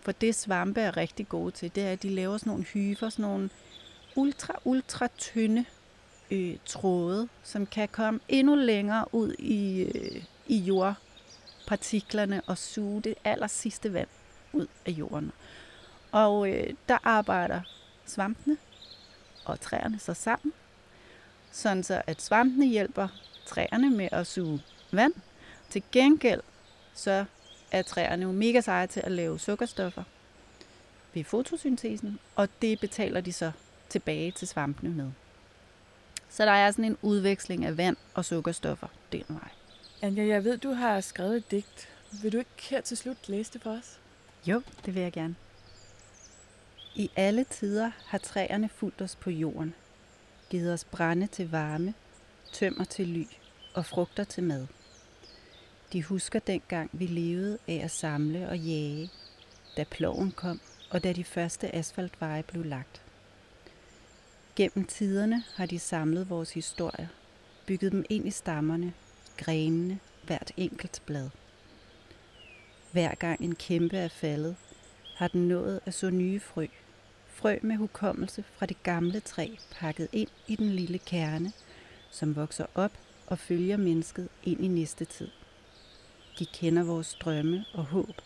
For 0.00 0.12
det 0.12 0.34
svampe 0.34 0.80
er 0.80 0.96
rigtig 0.96 1.28
gode 1.28 1.50
til, 1.50 1.74
det 1.74 1.82
er, 1.82 1.92
at 1.92 2.02
de 2.02 2.10
laver 2.10 2.38
sådan 2.38 2.50
nogle 2.50 2.64
hyfer, 2.64 3.08
sådan 3.08 3.22
nogle 3.22 3.50
ultra, 4.16 4.54
ultra 4.64 5.08
tynde 5.18 5.64
øh, 6.30 6.56
tråde, 6.66 7.28
som 7.42 7.66
kan 7.66 7.88
komme 7.88 8.20
endnu 8.28 8.54
længere 8.54 9.14
ud 9.14 9.34
i, 9.38 9.82
øh, 9.82 10.22
i 10.46 10.56
jordpartiklerne 10.56 12.42
og 12.46 12.58
suge 12.58 13.02
det 13.02 13.14
aller 13.24 13.46
sidste 13.46 13.92
vand 13.92 14.08
ud 14.52 14.66
af 14.86 14.90
jorden. 14.90 15.32
Og 16.12 16.50
øh, 16.50 16.74
der 16.88 16.98
arbejder 17.02 17.60
svampene 18.06 18.56
og 19.44 19.60
træerne 19.60 19.98
så 19.98 20.14
sammen, 20.14 20.52
sådan 21.52 21.82
så 21.82 22.02
at 22.06 22.22
svampene 22.22 22.66
hjælper 22.66 23.08
træerne 23.46 23.90
med 23.90 24.08
at 24.12 24.26
suge 24.26 24.62
vand. 24.96 25.12
Til 25.70 25.82
gengæld 25.92 26.40
så 26.94 27.24
er 27.70 27.82
træerne 27.82 28.22
jo 28.22 28.32
mega 28.32 28.60
seje 28.60 28.86
til 28.86 29.00
at 29.00 29.12
lave 29.12 29.38
sukkerstoffer 29.38 30.02
ved 31.14 31.24
fotosyntesen, 31.24 32.18
og 32.36 32.48
det 32.62 32.80
betaler 32.80 33.20
de 33.20 33.32
så 33.32 33.52
tilbage 33.88 34.30
til 34.30 34.48
svampene 34.48 34.90
med. 34.90 35.10
Så 36.28 36.44
der 36.44 36.52
er 36.52 36.70
sådan 36.70 36.84
en 36.84 36.96
udveksling 37.02 37.64
af 37.64 37.76
vand 37.76 37.96
og 38.14 38.24
sukkerstoffer 38.24 38.88
den 39.12 39.24
vej. 39.28 39.48
Anja, 40.02 40.26
jeg 40.26 40.44
ved, 40.44 40.58
du 40.58 40.72
har 40.72 41.00
skrevet 41.00 41.36
et 41.36 41.50
digt. 41.50 41.88
Vil 42.22 42.32
du 42.32 42.38
ikke 42.38 42.50
her 42.70 42.80
til 42.80 42.96
slut 42.96 43.28
læse 43.28 43.52
det 43.52 43.62
for 43.62 43.70
os? 43.70 43.98
Jo, 44.46 44.62
det 44.86 44.94
vil 44.94 45.02
jeg 45.02 45.12
gerne. 45.12 45.34
I 46.94 47.10
alle 47.16 47.44
tider 47.44 47.90
har 48.06 48.18
træerne 48.18 48.68
fulgt 48.68 49.02
os 49.02 49.16
på 49.16 49.30
jorden, 49.30 49.74
givet 50.50 50.72
os 50.72 50.84
brænde 50.84 51.26
til 51.26 51.50
varme, 51.50 51.94
tømmer 52.52 52.84
til 52.84 53.08
ly 53.08 53.24
og 53.74 53.86
frugter 53.86 54.24
til 54.24 54.42
mad. 54.42 54.66
De 55.94 56.02
husker 56.02 56.38
dengang, 56.38 56.90
vi 56.92 57.06
levede 57.06 57.58
af 57.68 57.80
at 57.84 57.90
samle 57.90 58.48
og 58.48 58.58
jage, 58.58 59.10
da 59.76 59.84
ploven 59.84 60.30
kom, 60.30 60.60
og 60.90 61.04
da 61.04 61.12
de 61.12 61.24
første 61.24 61.74
asfaltveje 61.74 62.42
blev 62.42 62.64
lagt. 62.64 63.02
Gennem 64.56 64.84
tiderne 64.84 65.44
har 65.54 65.66
de 65.66 65.78
samlet 65.78 66.30
vores 66.30 66.54
historier, 66.54 67.06
bygget 67.66 67.92
dem 67.92 68.04
ind 68.10 68.26
i 68.26 68.30
stammerne, 68.30 68.92
grenene, 69.36 69.98
hvert 70.26 70.52
enkelt 70.56 71.02
blad. 71.06 71.30
Hver 72.92 73.14
gang 73.14 73.40
en 73.40 73.54
kæmpe 73.54 73.96
er 73.96 74.08
faldet, 74.08 74.56
har 75.16 75.28
den 75.28 75.48
nået 75.48 75.80
at 75.86 75.94
så 75.94 76.10
nye 76.10 76.40
frø. 76.40 76.66
Frø 77.28 77.58
med 77.62 77.76
hukommelse 77.76 78.44
fra 78.56 78.66
det 78.66 78.82
gamle 78.82 79.20
træ 79.20 79.48
pakket 79.70 80.08
ind 80.12 80.28
i 80.46 80.56
den 80.56 80.70
lille 80.70 80.98
kerne, 80.98 81.52
som 82.10 82.36
vokser 82.36 82.66
op 82.74 82.92
og 83.26 83.38
følger 83.38 83.76
mennesket 83.76 84.28
ind 84.42 84.64
i 84.64 84.68
næste 84.68 85.04
tid. 85.04 85.28
De 86.38 86.46
kender 86.46 86.84
vores 86.84 87.14
drømme 87.14 87.64
og 87.74 87.84
håb. 87.84 88.20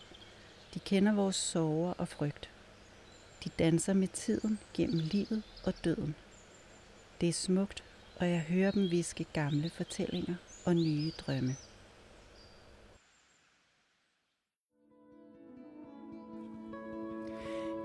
De 0.73 0.79
kender 0.79 1.13
vores 1.13 1.35
sorger 1.35 1.93
og 1.93 2.07
frygt. 2.07 2.49
De 3.43 3.49
danser 3.59 3.93
med 3.93 4.07
tiden 4.07 4.59
gennem 4.73 4.99
livet 4.99 5.43
og 5.65 5.73
døden. 5.83 6.15
Det 7.21 7.29
er 7.29 7.33
smukt, 7.33 7.83
og 8.19 8.29
jeg 8.29 8.39
hører 8.39 8.71
dem 8.71 8.91
viske 8.91 9.25
gamle 9.33 9.69
fortællinger 9.69 10.35
og 10.65 10.75
nye 10.75 11.11
drømme. 11.17 11.55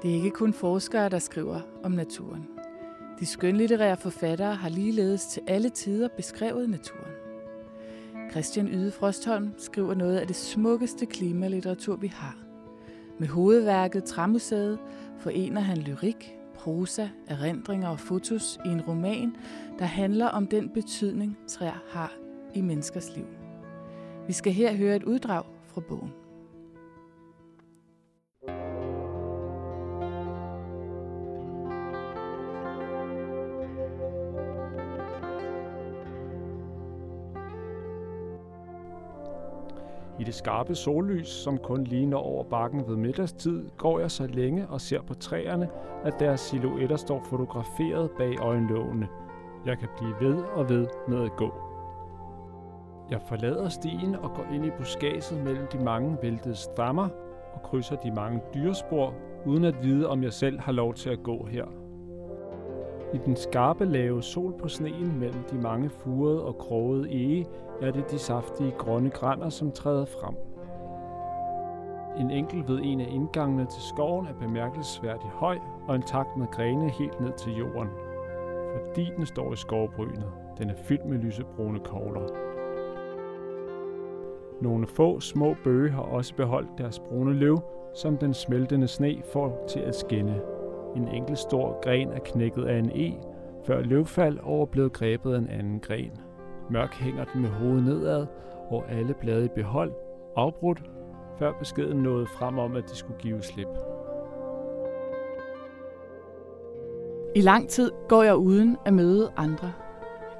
Det 0.02 0.10
er 0.10 0.14
ikke 0.14 0.30
kun 0.30 0.52
forskere, 0.52 1.08
der 1.08 1.18
skriver 1.18 1.60
om 1.82 1.92
naturen. 1.92 2.48
De 3.20 3.26
skønlitterære 3.26 3.96
forfattere 3.96 4.54
har 4.54 4.68
ligeledes 4.68 5.26
til 5.26 5.42
alle 5.48 5.70
tider 5.70 6.08
beskrevet 6.08 6.70
naturen. 6.70 7.13
Christian 8.34 8.68
Yde 8.68 8.90
Frostholm 8.90 9.50
skriver 9.58 9.94
noget 9.94 10.18
af 10.18 10.26
det 10.26 10.36
smukkeste 10.36 11.06
klimalitteratur, 11.06 11.96
vi 11.96 12.06
har. 12.06 12.36
Med 13.18 13.28
hovedværket 13.28 14.04
Træmuseet 14.04 14.78
forener 15.18 15.60
han 15.60 15.78
lyrik, 15.78 16.36
prosa, 16.54 17.08
erindringer 17.26 17.88
og 17.88 18.00
fotos 18.00 18.58
i 18.64 18.68
en 18.68 18.80
roman, 18.80 19.36
der 19.78 19.84
handler 19.84 20.26
om 20.26 20.46
den 20.46 20.68
betydning, 20.68 21.38
træer 21.48 21.84
har 21.90 22.12
i 22.54 22.60
menneskers 22.60 23.16
liv. 23.16 23.26
Vi 24.26 24.32
skal 24.32 24.52
her 24.52 24.76
høre 24.76 24.96
et 24.96 25.02
uddrag 25.02 25.44
fra 25.64 25.80
bogen. 25.80 26.23
I 40.24 40.26
det 40.26 40.34
skarpe 40.34 40.74
sollys, 40.74 41.28
som 41.28 41.58
kun 41.58 41.84
ligner 41.84 42.16
over 42.16 42.44
bakken 42.44 42.88
ved 42.88 42.96
middagstid, 42.96 43.68
går 43.76 43.98
jeg 43.98 44.10
så 44.10 44.26
længe 44.26 44.66
og 44.68 44.80
ser 44.80 45.02
på 45.02 45.14
træerne, 45.14 45.68
at 46.04 46.20
deres 46.20 46.40
silhuetter 46.40 46.96
står 46.96 47.22
fotograferet 47.30 48.10
bag 48.10 48.38
øjenlågene. 48.40 49.08
Jeg 49.66 49.78
kan 49.78 49.88
blive 49.98 50.14
ved 50.20 50.42
og 50.42 50.68
ved 50.68 50.86
med 51.08 51.24
at 51.24 51.36
gå. 51.36 51.52
Jeg 53.10 53.20
forlader 53.28 53.68
stien 53.68 54.14
og 54.14 54.30
går 54.34 54.46
ind 54.54 54.66
i 54.66 54.70
buskaget 54.78 55.40
mellem 55.44 55.66
de 55.72 55.78
mange 55.78 56.18
væltede 56.22 56.54
stammer 56.54 57.08
og 57.54 57.62
krydser 57.62 57.96
de 57.96 58.10
mange 58.10 58.40
dyrespor, 58.54 59.14
uden 59.46 59.64
at 59.64 59.82
vide, 59.82 60.08
om 60.08 60.22
jeg 60.22 60.32
selv 60.32 60.60
har 60.60 60.72
lov 60.72 60.94
til 60.94 61.10
at 61.10 61.22
gå 61.22 61.46
her. 61.46 61.83
I 63.14 63.18
den 63.26 63.36
skarpe 63.36 63.84
lave 63.84 64.22
sol 64.22 64.54
på 64.58 64.68
sneen 64.68 65.18
mellem 65.18 65.42
de 65.50 65.56
mange 65.56 65.90
furede 65.90 66.44
og 66.44 66.58
krogede 66.58 67.10
ege, 67.10 67.46
er 67.82 67.90
det 67.90 68.10
de 68.10 68.18
saftige 68.18 68.74
grønne 68.78 69.10
grænder, 69.10 69.48
som 69.48 69.72
træder 69.72 70.04
frem. 70.04 70.34
En 72.20 72.30
enkel 72.30 72.64
ved 72.68 72.80
en 72.82 73.00
af 73.00 73.08
indgangene 73.10 73.66
til 73.66 73.82
skoven 73.82 74.26
er 74.26 74.32
bemærkelsesværdig 74.40 75.30
høj 75.30 75.58
og 75.88 75.94
intakt 75.94 76.36
med 76.36 76.46
grene 76.46 76.90
helt 76.90 77.20
ned 77.20 77.32
til 77.32 77.56
jorden. 77.56 77.88
Fordi 78.76 79.10
den 79.16 79.26
står 79.26 79.52
i 79.52 79.56
skovbrynet. 79.56 80.32
Den 80.58 80.70
er 80.70 80.74
fyldt 80.74 81.04
med 81.04 81.18
lysebrune 81.18 81.80
kogler. 81.80 82.28
Nogle 84.60 84.86
få 84.86 85.20
små 85.20 85.54
bøge 85.64 85.90
har 85.90 86.02
også 86.02 86.34
beholdt 86.34 86.78
deres 86.78 86.98
brune 86.98 87.34
løv, 87.34 87.60
som 87.94 88.16
den 88.16 88.34
smeltende 88.34 88.88
sne 88.88 89.22
får 89.32 89.64
til 89.68 89.80
at 89.80 89.94
skinne. 89.94 90.53
En 90.96 91.08
enkelt 91.08 91.38
stor 91.38 91.80
gren 91.82 92.08
er 92.08 92.18
knækket 92.18 92.64
af 92.64 92.78
en 92.78 92.90
e, 92.94 93.12
før 93.64 93.80
løvfald 93.80 94.38
over 94.42 94.66
blevet 94.66 94.92
grebet 94.92 95.34
af 95.34 95.38
en 95.38 95.48
anden 95.48 95.80
gren. 95.80 96.10
Mørk 96.70 96.94
hænger 96.94 97.24
den 97.24 97.42
med 97.42 97.50
hovedet 97.50 97.84
nedad, 97.84 98.26
og 98.70 98.84
alle 98.90 99.14
blade 99.14 99.44
i 99.44 99.48
behold, 99.54 99.92
afbrudt, 100.36 100.82
før 101.38 101.52
beskeden 101.58 102.02
nåede 102.02 102.26
frem 102.26 102.58
om, 102.58 102.76
at 102.76 102.84
de 102.90 102.96
skulle 102.96 103.18
give 103.18 103.42
slip. 103.42 103.68
I 107.36 107.40
lang 107.40 107.68
tid 107.68 107.90
går 108.08 108.22
jeg 108.22 108.36
uden 108.36 108.76
at 108.84 108.94
møde 108.94 109.32
andre. 109.36 109.72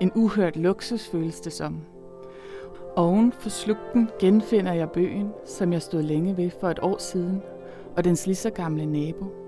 En 0.01 0.13
uhørt 0.15 0.57
luksus 0.57 1.09
føles 1.09 1.41
det 1.41 1.53
som. 1.53 1.81
Oven 2.97 3.33
for 3.33 3.49
slugten 3.49 4.11
genfinder 4.21 4.73
jeg 4.73 4.91
bøgen, 4.91 5.33
som 5.45 5.73
jeg 5.73 5.83
stod 5.83 6.03
længe 6.03 6.37
ved 6.37 6.51
for 6.51 6.69
et 6.69 6.79
år 6.83 6.99
siden, 6.99 7.43
og 7.97 8.05
dens 8.05 8.27
lige 8.27 8.37
så 8.37 8.51
gamle 8.51 8.87
nabo. 8.87 9.44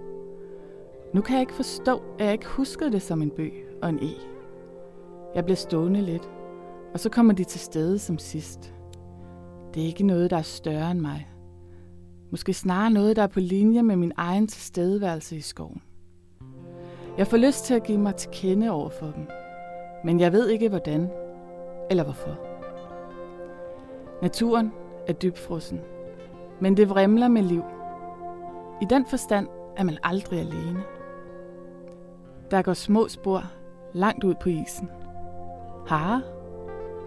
Nu 1.16 1.22
kan 1.22 1.34
jeg 1.34 1.40
ikke 1.40 1.52
forstå, 1.52 2.02
at 2.18 2.24
jeg 2.24 2.32
ikke 2.32 2.46
husker 2.46 2.88
det 2.88 3.02
som 3.02 3.22
en 3.22 3.30
bøg 3.30 3.52
og 3.82 3.88
en 3.88 3.98
e. 4.02 4.10
Jeg 5.34 5.44
bliver 5.44 5.56
stående 5.56 6.02
lidt, 6.02 6.30
og 6.94 7.00
så 7.00 7.10
kommer 7.10 7.32
de 7.32 7.44
til 7.44 7.60
stede 7.60 7.98
som 7.98 8.18
sidst. 8.18 8.74
Det 9.74 9.82
er 9.82 9.86
ikke 9.86 10.06
noget, 10.06 10.30
der 10.30 10.36
er 10.36 10.42
større 10.42 10.90
end 10.90 11.00
mig. 11.00 11.28
Måske 12.30 12.54
snarere 12.54 12.90
noget, 12.90 13.16
der 13.16 13.22
er 13.22 13.26
på 13.26 13.40
linje 13.40 13.82
med 13.82 13.96
min 13.96 14.12
egen 14.16 14.46
tilstedeværelse 14.46 15.36
i 15.36 15.40
skoven. 15.40 15.82
Jeg 17.18 17.26
får 17.26 17.36
lyst 17.36 17.64
til 17.64 17.74
at 17.74 17.82
give 17.82 17.98
mig 17.98 18.14
til 18.14 18.30
kende 18.32 18.70
over 18.70 18.88
for 18.88 19.06
dem, 19.06 19.26
men 20.04 20.20
jeg 20.20 20.32
ved 20.32 20.48
ikke 20.48 20.68
hvordan 20.68 21.10
eller 21.90 22.04
hvorfor. 22.04 22.38
Naturen 24.22 24.72
er 25.06 25.12
dybfrossen, 25.12 25.80
men 26.60 26.76
det 26.76 26.88
vrimler 26.88 27.28
med 27.28 27.42
liv. 27.42 27.62
I 28.82 28.84
den 28.90 29.06
forstand 29.06 29.48
er 29.76 29.84
man 29.84 29.98
aldrig 30.02 30.40
alene. 30.40 30.95
Der 32.50 32.62
går 32.62 32.72
små 32.72 33.08
spor 33.08 33.42
langt 33.92 34.24
ud 34.24 34.34
på 34.40 34.48
isen. 34.48 34.90
harer, 35.86 36.20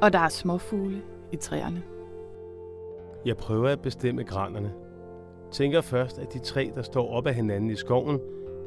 og 0.01 0.13
der 0.13 0.19
er 0.19 0.29
småfugle 0.29 1.01
i 1.31 1.35
træerne. 1.35 1.83
Jeg 3.25 3.37
prøver 3.37 3.69
at 3.69 3.81
bestemme 3.81 4.23
granerne. 4.23 4.73
Tænker 5.51 5.81
først, 5.81 6.19
at 6.19 6.33
de 6.33 6.39
tre, 6.39 6.71
der 6.75 6.81
står 6.81 7.09
op 7.09 7.27
ad 7.27 7.33
hinanden 7.33 7.69
i 7.69 7.75
skoven, 7.75 8.19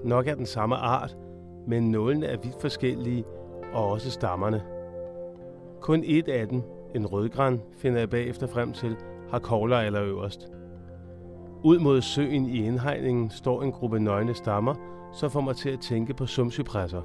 nok 0.05 0.27
er 0.27 0.35
den 0.35 0.47
samme 0.47 0.77
art, 0.77 1.17
men 1.67 1.91
nålene 1.91 2.27
er 2.27 2.37
vidt 2.37 2.61
forskellige, 2.61 3.25
og 3.73 3.91
også 3.91 4.11
stammerne. 4.11 4.63
Kun 5.81 6.03
et 6.07 6.29
af 6.29 6.49
dem, 6.49 6.63
en 6.95 7.07
rødgran, 7.07 7.61
finder 7.77 7.99
jeg 7.99 8.11
bagefter 8.11 8.47
frem 8.47 8.73
til, 8.73 8.97
har 9.31 9.39
kogler 9.39 9.79
eller 9.79 10.03
øverst. 10.03 10.49
Ud 11.65 11.79
mod 11.79 12.01
søen 12.01 12.47
i 12.47 12.67
indhegningen 12.67 13.31
står 13.31 13.63
en 13.63 13.73
gruppe 13.73 14.01
nøgne 14.01 14.35
stammer, 14.35 14.75
som 15.13 15.31
får 15.31 15.41
mig 15.41 15.57
til 15.57 15.71
at 15.71 15.81
tænke 15.81 16.15
på 16.15 16.27
sumsypresser. 16.27 17.03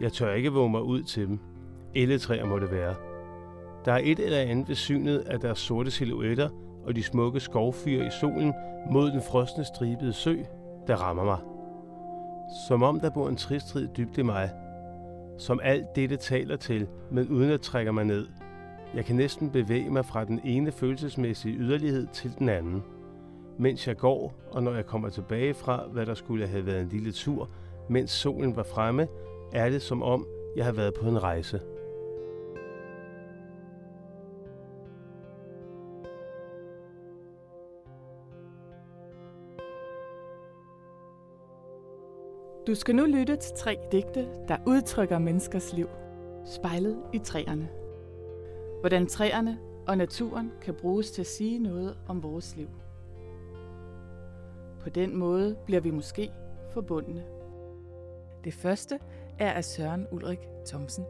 Jeg 0.00 0.12
tør 0.12 0.32
ikke 0.32 0.52
våge 0.52 0.70
mig 0.70 0.82
ud 0.82 1.02
til 1.02 1.26
dem. 1.26 1.38
Elletræer 1.94 2.46
må 2.46 2.58
det 2.58 2.70
være. 2.70 2.94
Der 3.84 3.92
er 3.92 4.00
et 4.02 4.18
eller 4.18 4.38
andet 4.38 4.68
ved 4.68 4.74
synet 4.74 5.18
af 5.18 5.40
deres 5.40 5.58
sorte 5.58 5.90
silhuetter 5.90 6.48
og 6.86 6.96
de 6.96 7.02
smukke 7.02 7.40
skovfyre 7.40 8.06
i 8.06 8.10
solen 8.20 8.52
mod 8.90 9.10
den 9.10 9.22
frosne 9.22 9.64
stribede 9.64 10.12
sø, 10.12 10.36
der 10.86 10.96
rammer 10.96 11.24
mig. 11.24 11.38
Som 12.68 12.82
om 12.82 13.00
der 13.00 13.10
bor 13.10 13.28
en 13.28 13.36
tristrid 13.36 13.88
dybt 13.96 14.18
i 14.18 14.22
mig. 14.22 14.50
Som 15.38 15.60
alt 15.62 15.96
dette 15.96 16.16
taler 16.16 16.56
til, 16.56 16.86
men 17.10 17.28
uden 17.28 17.50
at 17.50 17.60
trække 17.60 17.92
mig 17.92 18.04
ned. 18.04 18.26
Jeg 18.94 19.04
kan 19.04 19.16
næsten 19.16 19.50
bevæge 19.50 19.90
mig 19.90 20.04
fra 20.04 20.24
den 20.24 20.40
ene 20.44 20.72
følelsesmæssige 20.72 21.56
yderlighed 21.56 22.06
til 22.06 22.38
den 22.38 22.48
anden. 22.48 22.82
Mens 23.58 23.88
jeg 23.88 23.96
går, 23.96 24.34
og 24.50 24.62
når 24.62 24.74
jeg 24.74 24.86
kommer 24.86 25.08
tilbage 25.08 25.54
fra, 25.54 25.86
hvad 25.86 26.06
der 26.06 26.14
skulle 26.14 26.46
have 26.46 26.66
været 26.66 26.80
en 26.80 26.88
lille 26.88 27.12
tur, 27.12 27.50
mens 27.88 28.10
solen 28.10 28.56
var 28.56 28.62
fremme, 28.62 29.08
er 29.52 29.70
det 29.70 29.82
som 29.82 30.02
om, 30.02 30.26
jeg 30.56 30.64
har 30.64 30.72
været 30.72 30.94
på 30.94 31.08
en 31.08 31.22
rejse. 31.22 31.60
Du 42.66 42.74
skal 42.74 42.94
nu 42.96 43.04
lytte 43.04 43.36
til 43.36 43.52
tre 43.56 43.78
digte, 43.92 44.28
der 44.48 44.56
udtrykker 44.66 45.18
menneskers 45.18 45.72
liv, 45.72 45.88
spejlet 46.46 46.96
i 47.12 47.18
træerne. 47.18 47.68
Hvordan 48.80 49.06
træerne 49.06 49.58
og 49.86 49.98
naturen 49.98 50.52
kan 50.62 50.74
bruges 50.74 51.10
til 51.10 51.22
at 51.22 51.26
sige 51.26 51.58
noget 51.58 51.98
om 52.08 52.22
vores 52.22 52.56
liv. 52.56 52.68
På 54.86 54.90
den 54.90 55.16
måde 55.16 55.56
bliver 55.64 55.80
vi 55.80 55.90
måske 55.90 56.32
forbundne. 56.70 57.24
Det 58.44 58.54
første 58.54 58.98
er 59.38 59.52
af 59.52 59.64
Søren 59.64 60.06
Ulrik 60.12 60.38
Thomsen. 60.66 61.04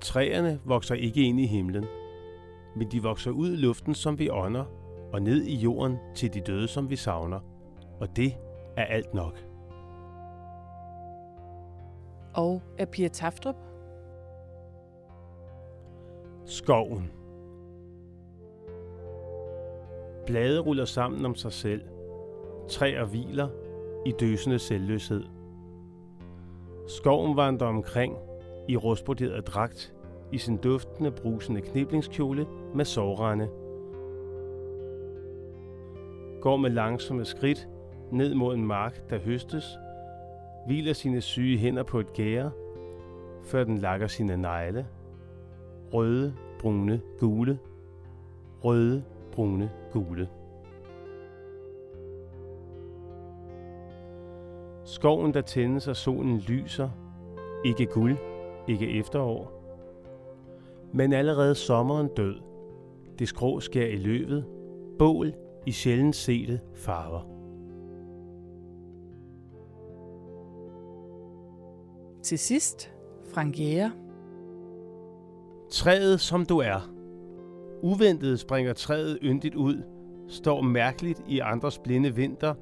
Træerne 0.00 0.60
vokser 0.64 0.94
ikke 0.94 1.22
ind 1.22 1.40
i 1.40 1.46
himlen, 1.46 1.84
men 2.76 2.90
de 2.90 3.02
vokser 3.02 3.30
ud 3.30 3.52
i 3.52 3.56
luften, 3.56 3.94
som 3.94 4.18
vi 4.18 4.30
ånder, 4.30 4.64
og 5.12 5.22
ned 5.22 5.42
i 5.42 5.54
jorden 5.54 5.96
til 6.14 6.34
de 6.34 6.40
døde, 6.40 6.68
som 6.68 6.90
vi 6.90 6.96
savner. 6.96 7.40
Og 8.00 8.16
det 8.16 8.36
er 8.76 8.84
alt 8.84 9.14
nok. 9.14 9.44
Og 12.34 12.62
af 12.78 12.88
Pia 12.88 13.08
Taftrup. 13.08 13.56
Skoven. 16.44 17.12
Blade 20.26 20.60
ruller 20.60 20.84
sammen 20.84 21.24
om 21.24 21.34
sig 21.34 21.52
selv. 21.52 21.93
Træer 22.68 23.04
hviler 23.04 23.48
i 24.06 24.12
døsende 24.20 24.58
selvløshed. 24.58 25.24
Skoven 26.88 27.36
vandrer 27.36 27.66
omkring 27.66 28.16
i 28.68 28.76
rustbroderet 28.76 29.46
dragt 29.46 29.94
i 30.32 30.38
sin 30.38 30.56
duftende, 30.56 31.10
brusende 31.10 31.60
kniblingskjole 31.60 32.46
med 32.74 32.84
sovrende. 32.84 33.48
Går 36.40 36.56
med 36.56 36.70
langsomme 36.70 37.24
skridt 37.24 37.68
ned 38.10 38.34
mod 38.34 38.54
en 38.54 38.66
mark, 38.66 39.10
der 39.10 39.18
høstes, 39.18 39.78
hviler 40.66 40.92
sine 40.92 41.20
syge 41.20 41.58
hænder 41.58 41.82
på 41.82 42.00
et 42.00 42.12
gære, 42.12 42.50
før 43.44 43.64
den 43.64 43.78
lakker 43.78 44.06
sine 44.06 44.36
negle. 44.36 44.86
Røde, 45.92 46.34
brune, 46.60 47.00
gule. 47.20 47.58
Røde, 48.64 49.04
brune, 49.32 49.70
gule. 49.92 50.28
Skoven, 54.94 55.34
der 55.34 55.40
tændes 55.40 55.88
og 55.88 55.96
solen 55.96 56.38
lyser. 56.38 56.88
Ikke 57.64 57.86
guld, 57.86 58.16
ikke 58.68 58.98
efterår. 58.98 59.52
Men 60.92 61.12
allerede 61.12 61.54
sommeren 61.54 62.08
død. 62.16 62.34
Det 63.18 63.28
skrå 63.28 63.60
sker 63.60 63.86
i 63.86 63.96
løbet. 63.96 64.44
Bål 64.98 65.32
i 65.66 65.72
sjældent 65.72 66.16
sete 66.16 66.60
farver. 66.74 67.20
Til 72.22 72.38
sidst, 72.38 72.92
Frank 73.34 73.60
Jæger. 73.60 73.90
Træet 75.70 76.20
som 76.20 76.46
du 76.46 76.58
er. 76.58 76.90
Uventet 77.82 78.40
springer 78.40 78.72
træet 78.72 79.18
yndigt 79.22 79.54
ud, 79.54 79.82
står 80.28 80.60
mærkeligt 80.60 81.22
i 81.28 81.38
andres 81.38 81.78
blinde 81.78 82.14
vinter 82.14 82.54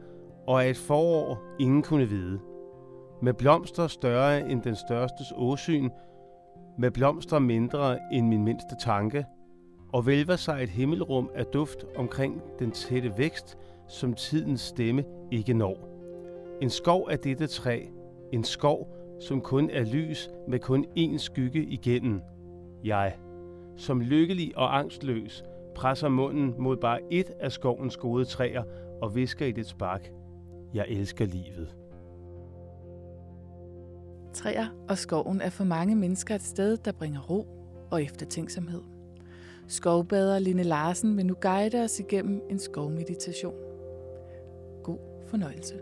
og 0.47 0.65
af 0.65 0.71
et 0.71 0.77
forår, 0.77 1.39
ingen 1.59 1.83
kunne 1.83 2.09
vide. 2.09 2.41
Med 3.23 3.35
blomster 3.35 3.87
større 3.87 4.51
end 4.51 4.63
den 4.63 4.77
størstes 4.77 5.33
åsyn, 5.37 5.91
med 6.79 6.91
blomster 6.91 7.39
mindre 7.39 7.99
end 8.13 8.29
min 8.29 8.45
mindste 8.45 8.77
tanke, 8.81 9.27
og 9.93 10.07
vælver 10.07 10.37
sig 10.37 10.63
et 10.63 10.69
himmelrum 10.69 11.31
af 11.35 11.47
duft 11.47 11.85
omkring 11.97 12.43
den 12.59 12.71
tætte 12.71 13.19
vækst, 13.19 13.59
som 13.89 14.15
tidens 14.15 14.61
stemme 14.61 15.05
ikke 15.31 15.55
når. 15.55 15.89
En 16.61 16.71
skov 16.71 17.09
af 17.11 17.19
dette 17.19 17.47
træ, 17.47 17.83
en 18.33 18.45
skov, 18.45 18.89
som 19.21 19.41
kun 19.41 19.71
er 19.71 19.85
lys 19.85 20.31
med 20.49 20.59
kun 20.59 20.87
én 20.99 21.19
skygge 21.19 21.65
igennem. 21.65 22.21
Jeg, 22.85 23.17
som 23.77 24.01
lykkelig 24.01 24.59
og 24.59 24.79
angstløs, 24.79 25.45
presser 25.75 26.09
munden 26.09 26.55
mod 26.59 26.77
bare 26.77 26.99
et 27.11 27.31
af 27.41 27.53
skovens 27.53 27.97
gode 27.97 28.25
træer 28.25 28.63
og 29.03 29.15
visker 29.15 29.47
i 29.47 29.53
det 29.53 29.67
spark. 29.67 30.13
Jeg 30.75 30.87
elsker 30.89 31.27
livet. 31.27 31.77
Træer 34.35 34.85
og 34.89 34.99
skoven 34.99 35.41
er 35.41 35.51
for 35.51 35.65
mange 35.65 35.97
mennesker 35.97 36.35
et 36.35 36.43
sted, 36.43 36.77
der 36.77 36.93
bringer 36.93 37.21
ro 37.21 37.47
og 37.91 38.03
eftertænksomhed. 38.03 38.83
Skovbader 39.69 40.39
Line 40.39 40.63
Larsen 40.63 41.17
vil 41.17 41.27
nu 41.27 41.35
guide 41.41 41.85
os 41.85 42.01
igennem 42.01 42.43
en 42.51 42.59
skovmeditation. 42.59 43.55
God 44.85 44.99
fornøjelse. 45.27 45.75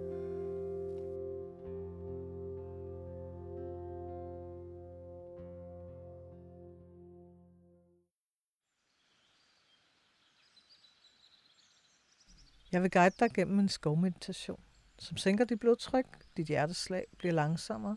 Jeg 12.73 12.83
vil 12.83 12.91
guide 12.91 13.15
dig 13.21 13.31
gennem 13.35 13.59
en 13.59 13.69
skovmeditation, 13.69 14.61
som 15.01 15.17
sænker 15.17 15.45
dit 15.45 15.61
blodtryk, 15.61 16.07
dit 16.37 16.47
hjerteslag 16.47 17.07
bliver 17.19 17.33
langsommere, 17.33 17.97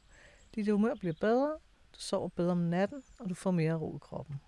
dit 0.55 0.71
humør 0.71 0.95
bliver 0.95 1.13
bedre, 1.21 1.51
du 1.95 1.99
sover 1.99 2.29
bedre 2.29 2.51
om 2.51 2.57
natten, 2.57 3.03
og 3.19 3.29
du 3.29 3.33
får 3.33 3.51
mere 3.51 3.73
ro 3.73 3.95
i 3.95 3.99
kroppen. 4.01 4.41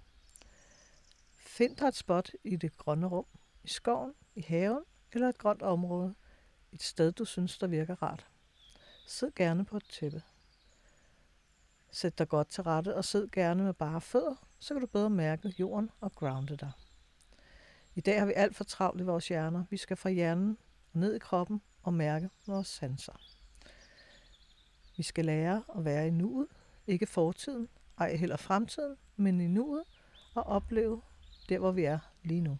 Find 1.37 1.77
dig 1.77 1.87
et 1.87 1.95
spot 1.95 2.31
i 2.43 2.55
det 2.55 2.77
grønne 2.77 3.07
rum, 3.07 3.25
i 3.63 3.67
skoven, 3.67 4.13
i 4.35 4.41
haven 4.41 4.83
eller 5.11 5.29
et 5.29 5.37
grønt 5.37 5.61
område, 5.61 6.15
et 6.71 6.83
sted, 6.83 7.11
du 7.11 7.25
synes, 7.25 7.57
der 7.57 7.67
virker 7.67 8.03
rart. 8.03 8.27
Sid 9.07 9.31
gerne 9.35 9.65
på 9.65 9.77
et 9.77 9.85
tæppe. 9.89 10.23
Sæt 11.91 12.17
dig 12.17 12.27
godt 12.27 12.47
til 12.47 12.63
rette 12.63 12.95
og 12.95 13.05
sid 13.05 13.27
gerne 13.27 13.63
med 13.63 13.73
bare 13.73 14.01
fødder, 14.01 14.35
så 14.59 14.73
kan 14.73 14.81
du 14.81 14.87
bedre 14.87 15.09
mærke 15.09 15.53
jorden 15.59 15.89
og 15.99 16.11
grounde 16.11 16.57
dig. 16.57 16.71
I 17.95 18.01
dag 18.01 18.19
har 18.19 18.25
vi 18.25 18.33
alt 18.35 18.55
for 18.55 18.63
travlt 18.63 19.01
i 19.01 19.03
vores 19.03 19.27
hjerner. 19.27 19.65
Vi 19.69 19.77
skal 19.77 19.97
fra 19.97 20.09
hjernen 20.09 20.57
og 20.93 20.99
ned 20.99 21.15
i 21.15 21.19
kroppen 21.19 21.61
og 21.85 21.93
mærke 21.93 22.29
vores 22.47 22.67
sanser. 22.67 23.21
Vi 24.97 25.03
skal 25.03 25.25
lære 25.25 25.63
at 25.77 25.85
være 25.85 26.07
i 26.07 26.11
nuet, 26.11 26.47
ikke 26.87 27.05
fortiden, 27.05 27.69
ej 27.97 28.15
heller 28.15 28.37
fremtiden, 28.37 28.97
men 29.15 29.41
i 29.41 29.47
nuet 29.47 29.83
og 30.35 30.43
opleve 30.43 31.01
der, 31.49 31.59
hvor 31.59 31.71
vi 31.71 31.83
er 31.83 31.99
lige 32.23 32.41
nu. 32.41 32.57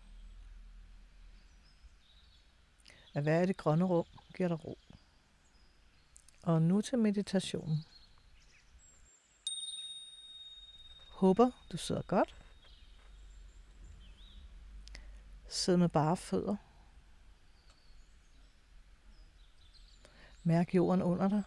At 3.14 3.26
være 3.26 3.44
i 3.44 3.46
det 3.46 3.58
grønne 3.58 3.86
rum 3.86 4.06
giver 4.36 4.50
dig 4.50 4.66
ro. 4.66 4.78
Og 6.44 6.62
nu 6.62 6.82
til 6.82 7.00
meditationen. 7.00 7.78
Håber, 11.12 11.52
du 11.72 11.78
sidder 11.78 12.02
godt. 12.02 12.36
Sid 15.48 15.78
med 15.78 15.90
bare 15.90 16.18
fødder. 16.18 16.64
Mærk 20.47 20.75
jorden 20.75 21.01
under 21.01 21.29
dig. 21.29 21.43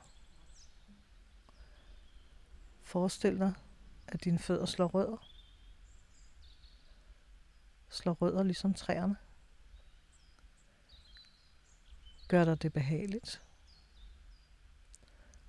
Forestil 2.83 3.39
dig, 3.39 3.55
at 4.07 4.25
dine 4.25 4.39
fødder 4.39 4.67
slår 4.67 4.87
rødder. 4.87 5.29
Slår 7.89 8.13
rødder 8.13 8.43
ligesom 8.43 8.75
træerne. 8.75 9.17
Gør 12.29 12.45
dig 12.45 12.63
det 12.63 12.73
behageligt. 12.73 13.43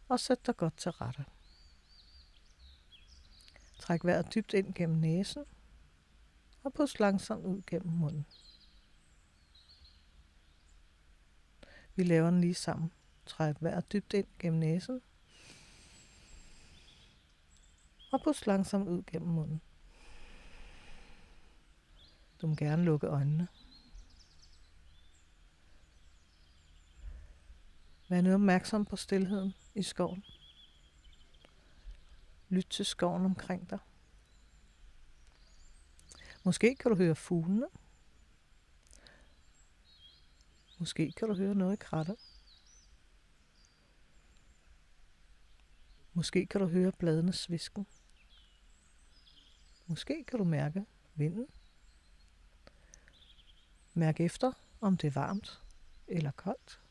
Og 0.08 0.20
sæt 0.20 0.46
dig 0.46 0.58
godt 0.58 0.78
til 0.78 0.92
rette. 0.92 1.26
Træk 3.80 4.06
vejret 4.06 4.34
dybt 4.36 4.54
ind 4.54 4.74
gennem 4.74 4.98
næsen 4.98 5.46
og 6.64 6.74
pust 6.74 7.00
langsomt 7.00 7.46
ud 7.46 7.62
gennem 7.68 7.94
munden. 7.94 8.26
Vi 11.96 12.04
laver 12.04 12.30
den 12.30 12.42
lige 12.42 12.54
sammen. 12.54 12.92
Træk 13.30 13.56
vejret 13.60 13.92
dybt 13.94 14.14
ind 14.14 14.28
gennem 14.40 14.60
næsen 14.60 15.02
og 18.12 18.22
pust 18.24 18.48
langsomt 18.48 18.88
ud 18.88 19.04
gennem 19.04 19.30
munden. 19.30 19.62
Du 22.42 22.48
må 22.48 22.56
gerne 22.56 22.84
lukke 22.84 23.08
øjnene. 23.08 23.48
Vær 28.08 28.22
nu 28.22 28.34
opmærksom 28.34 28.86
på 28.86 28.96
stillheden 28.96 29.54
i 29.76 29.84
skoven. 29.84 30.24
Lyt 32.50 32.68
til 32.70 32.86
skoven 32.86 33.26
omkring 33.26 33.70
dig. 33.70 33.80
Måske 36.44 36.76
kan 36.76 36.92
du 36.92 36.98
høre 36.98 37.16
fuglene. 37.16 37.68
Måske 40.80 41.12
kan 41.12 41.28
du 41.28 41.36
høre 41.36 41.56
noget 41.56 41.74
i 41.74 41.78
krattet. 41.80 42.29
Måske 46.20 46.46
kan 46.46 46.62
du 46.62 46.68
høre 46.68 46.92
bladene 46.92 47.34
svisken. 47.34 47.88
Måske 49.86 50.24
kan 50.28 50.40
du 50.40 50.46
mærke 50.46 50.86
vinden. 51.16 51.48
Mærk 53.94 54.20
efter, 54.20 54.52
om 54.82 54.98
det 54.98 55.08
er 55.08 55.12
varmt 55.12 55.62
eller 56.08 56.32
koldt. 56.32 56.82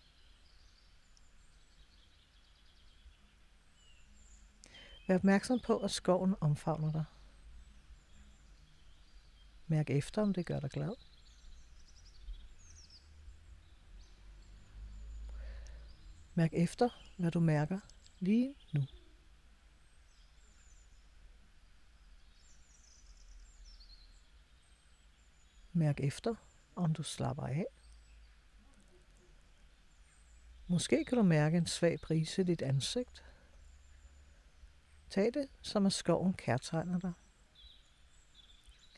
Vær 5.09 5.15
opmærksom 5.15 5.61
på, 5.61 5.79
at 5.79 5.91
skoven 5.91 6.35
omfavner 6.41 6.93
dig. 6.93 7.05
Mærk 9.67 9.91
efter, 9.91 10.23
om 10.23 10.33
det 10.35 10.47
gør 10.47 10.61
dig 10.61 10.71
glad. 10.71 10.95
Mærk 16.35 16.51
efter, 16.53 16.89
hvad 17.19 17.31
du 17.31 17.41
mærker 17.41 17.81
lige 18.19 18.55
nu. 18.73 18.81
Mærk 25.79 26.01
efter, 26.01 26.35
om 26.77 26.93
du 26.95 27.03
slapper 27.03 27.43
af. 27.43 27.67
Måske 30.67 31.05
kan 31.05 31.19
du 31.19 31.23
mærke 31.23 31.57
en 31.57 31.67
svag 31.67 32.01
brise 32.01 32.43
i 32.43 32.45
dit 32.45 32.63
ansigt. 32.63 33.25
Tag 35.11 35.35
det, 35.35 35.49
som 35.63 35.87
at 35.87 35.93
skoven 35.93 36.35
kærtegner 36.35 36.99
dig. 36.99 37.13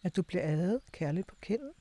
At 0.02 0.16
du 0.16 0.22
bliver 0.22 0.42
adet 0.42 0.80
kærligt 0.92 1.26
på 1.26 1.34
kinden. 1.40 1.72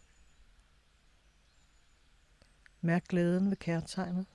Mærk 2.82 3.08
glæden 3.08 3.50
ved 3.50 3.58
kærtegnet. 3.58 4.28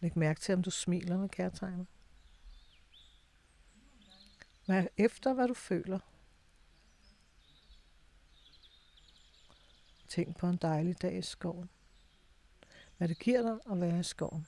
Læg 0.00 0.18
mærke 0.18 0.40
til, 0.40 0.54
om 0.54 0.62
du 0.62 0.70
smiler 0.70 1.18
med 1.18 1.28
kærtegnet. 1.28 1.86
Mærk 4.66 4.86
efter, 4.96 5.34
hvad 5.34 5.48
du 5.48 5.54
føler. 5.54 5.98
Tænk 10.08 10.36
på 10.36 10.46
en 10.46 10.56
dejlig 10.56 11.02
dag 11.02 11.18
i 11.18 11.22
skoven. 11.22 11.70
Hvad 12.96 13.08
det 13.08 13.18
giver 13.18 13.42
dig 13.42 13.72
at 13.72 13.80
være 13.80 14.00
i 14.00 14.02
skoven. 14.02 14.46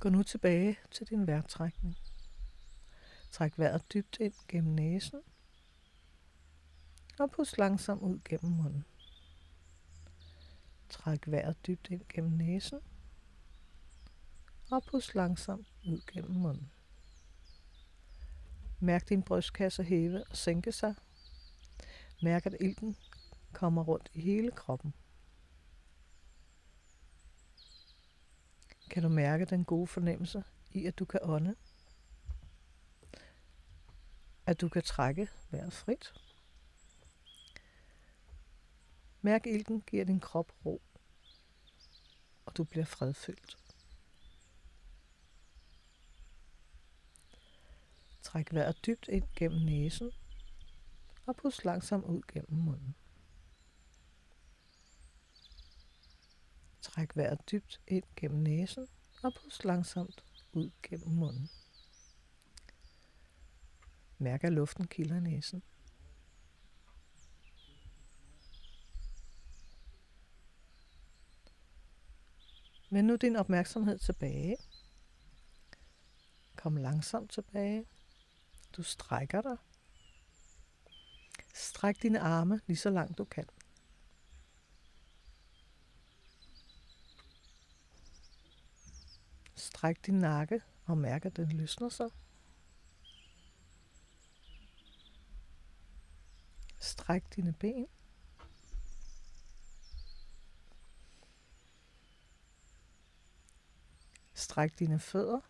Gå 0.00 0.08
nu 0.08 0.22
tilbage 0.22 0.78
til 0.90 1.06
din 1.06 1.26
vejrtrækning. 1.26 1.96
Træk 3.30 3.58
vejret 3.58 3.92
dybt 3.92 4.16
ind 4.20 4.34
gennem 4.48 4.74
næsen. 4.74 5.20
Og 7.18 7.30
pust 7.30 7.58
langsomt 7.58 8.02
ud 8.02 8.20
gennem 8.24 8.52
munden. 8.52 8.84
Træk 10.88 11.26
vejret 11.26 11.66
dybt 11.66 11.88
ind 11.90 12.02
gennem 12.08 12.32
næsen. 12.32 12.80
Og 14.70 14.82
pust 14.84 15.14
langsomt 15.14 15.66
ud 15.86 16.00
gennem 16.12 16.30
munden. 16.30 16.70
Mærk 18.86 19.08
din 19.08 19.22
brystkasse 19.22 19.82
hæve 19.82 20.24
og 20.30 20.36
sænke 20.36 20.72
sig. 20.72 20.94
Mærk, 22.22 22.46
at 22.46 22.56
ilten 22.60 22.96
kommer 23.52 23.84
rundt 23.84 24.10
i 24.12 24.20
hele 24.20 24.50
kroppen. 24.50 24.94
Kan 28.90 29.02
du 29.02 29.08
mærke 29.08 29.44
den 29.44 29.64
gode 29.64 29.86
fornemmelse 29.86 30.44
i, 30.70 30.86
at 30.86 30.98
du 30.98 31.04
kan 31.04 31.20
ånde? 31.22 31.54
At 34.46 34.60
du 34.60 34.68
kan 34.68 34.82
trække 34.82 35.28
vejret 35.50 35.72
frit? 35.72 36.14
Mærk 39.22 39.46
ilten 39.46 39.80
giver 39.80 40.04
din 40.04 40.20
krop 40.20 40.52
ro, 40.66 40.82
og 42.46 42.56
du 42.56 42.64
bliver 42.64 42.86
fredfyldt. 42.86 43.65
Træk 48.36 48.54
vejret 48.54 48.86
dybt 48.86 49.08
ind 49.08 49.24
gennem 49.36 49.60
næsen 49.60 50.10
og 51.26 51.36
pust 51.36 51.64
langsomt 51.64 52.04
ud 52.04 52.22
gennem 52.28 52.60
munden. 52.64 52.94
Træk 56.80 57.16
vejret 57.16 57.50
dybt 57.50 57.80
ind 57.86 58.04
gennem 58.16 58.42
næsen 58.42 58.88
og 59.22 59.32
pust 59.34 59.64
langsomt 59.64 60.24
ud 60.52 60.70
gennem 60.82 61.08
munden. 61.08 61.50
Mærk 64.18 64.44
at 64.44 64.52
luften 64.52 64.86
kilder 64.86 65.20
næsen. 65.20 65.62
Vend 72.90 73.06
nu 73.06 73.16
din 73.16 73.36
opmærksomhed 73.36 73.98
tilbage. 73.98 74.56
Kom 76.56 76.76
langsomt 76.76 77.30
tilbage. 77.30 77.86
Du 78.76 78.82
strækker 78.82 79.42
dig. 79.42 79.56
Stræk 81.54 82.02
dine 82.02 82.20
arme 82.20 82.60
lige 82.66 82.76
så 82.76 82.90
langt 82.90 83.18
du 83.18 83.24
kan. 83.24 83.46
Stræk 89.54 90.06
din 90.06 90.18
nakke 90.18 90.62
og 90.84 90.98
mærk, 90.98 91.24
at 91.24 91.36
den 91.36 91.52
løsner 91.52 91.88
sig. 91.88 92.10
Stræk 96.78 97.22
dine 97.36 97.52
ben. 97.52 97.86
Stræk 104.34 104.78
dine 104.78 104.98
fødder. 104.98 105.40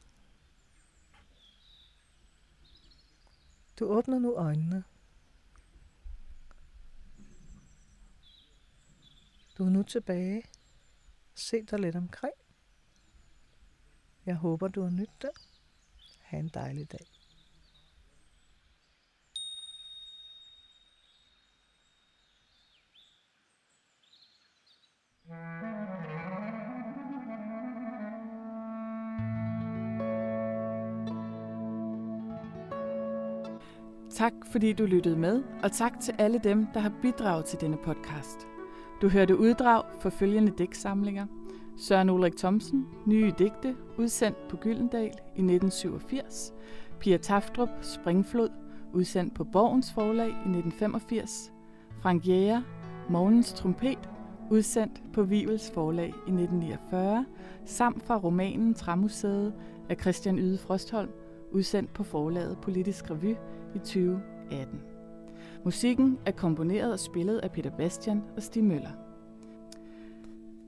Du 3.79 3.85
åbner 3.85 4.19
nu 4.19 4.35
øjnene. 4.35 4.85
Du 9.59 9.65
er 9.65 9.71
nu 9.71 9.83
tilbage. 9.83 10.43
Se 11.35 11.63
dig 11.63 11.79
lidt 11.79 11.97
omkring. 11.97 12.35
Jeg 14.27 14.37
håber, 14.37 14.69
du 14.69 14.83
har 14.83 14.91
nydt 14.91 15.23
det. 15.23 15.31
Ha' 16.21 16.39
en 16.39 16.49
dejlig 16.49 16.93
dag. 16.93 17.16
Tak 34.17 34.33
fordi 34.53 34.73
du 34.73 34.85
lyttede 34.87 35.17
med, 35.17 35.43
og 35.63 35.73
tak 35.73 36.01
til 36.01 36.15
alle 36.19 36.39
dem, 36.45 36.67
der 36.75 36.81
har 36.81 36.93
bidraget 37.03 37.45
til 37.45 37.61
denne 37.61 37.77
podcast. 37.77 38.47
Du 39.03 39.09
hørte 39.09 39.39
uddrag 39.39 39.83
for 40.01 40.11
følgende 40.11 40.53
digtsamlinger. 40.59 41.27
Søren 41.79 42.11
Ulrik 42.11 42.37
Thomsen, 42.37 42.87
Nye 43.07 43.33
digte, 43.39 43.77
udsendt 43.99 44.49
på 44.49 44.57
Gyldendal 44.57 45.05
i 45.07 45.41
1987. 45.41 46.53
Pia 47.01 47.17
Taftrup, 47.17 47.69
Springflod, 47.83 48.49
udsendt 48.93 49.35
på 49.35 49.45
Borgens 49.45 49.93
Forlag 49.93 50.29
i 50.29 50.31
1985. 50.31 51.53
Frank 52.01 52.29
Jæger, 52.29 52.63
Morgens 53.11 53.53
Trompet, 53.53 54.09
udsendt 54.51 55.03
på 55.13 55.23
Vivels 55.23 55.71
forlag 55.71 56.09
i 56.09 56.31
1949, 56.31 57.27
samt 57.65 58.03
fra 58.03 58.17
romanen 58.17 58.75
Træmuseet 58.75 59.55
af 59.89 59.97
Christian 60.01 60.39
Yde 60.39 60.59
Frostholm, 60.59 61.11
udsendt 61.53 61.93
på 61.93 62.03
forlaget 62.03 62.59
Politisk 62.63 63.11
Revy 63.11 63.35
i 63.77 63.79
2018. 63.79 64.81
Musikken 65.65 66.19
er 66.27 66.31
komponeret 66.31 66.93
og 66.93 66.99
spillet 66.99 67.39
af 67.39 67.51
Peter 67.51 67.71
Bastian 67.71 68.23
og 68.37 68.43
Stig 68.43 68.65
Møller. 68.65 68.91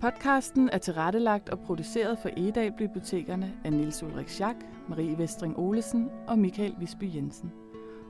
Podcasten 0.00 0.70
er 0.72 0.78
tilrettelagt 0.78 1.48
og 1.48 1.58
produceret 1.58 2.18
for 2.18 2.30
Edal 2.36 2.72
Bibliotekerne 2.78 3.52
af 3.64 3.72
Nils 3.72 4.02
Ulrik 4.02 4.28
Schack, 4.28 4.56
Marie 4.88 5.18
Vestring 5.18 5.58
Olesen 5.58 6.10
og 6.26 6.38
Michael 6.38 6.74
Visby 6.80 7.14
Jensen. 7.14 7.52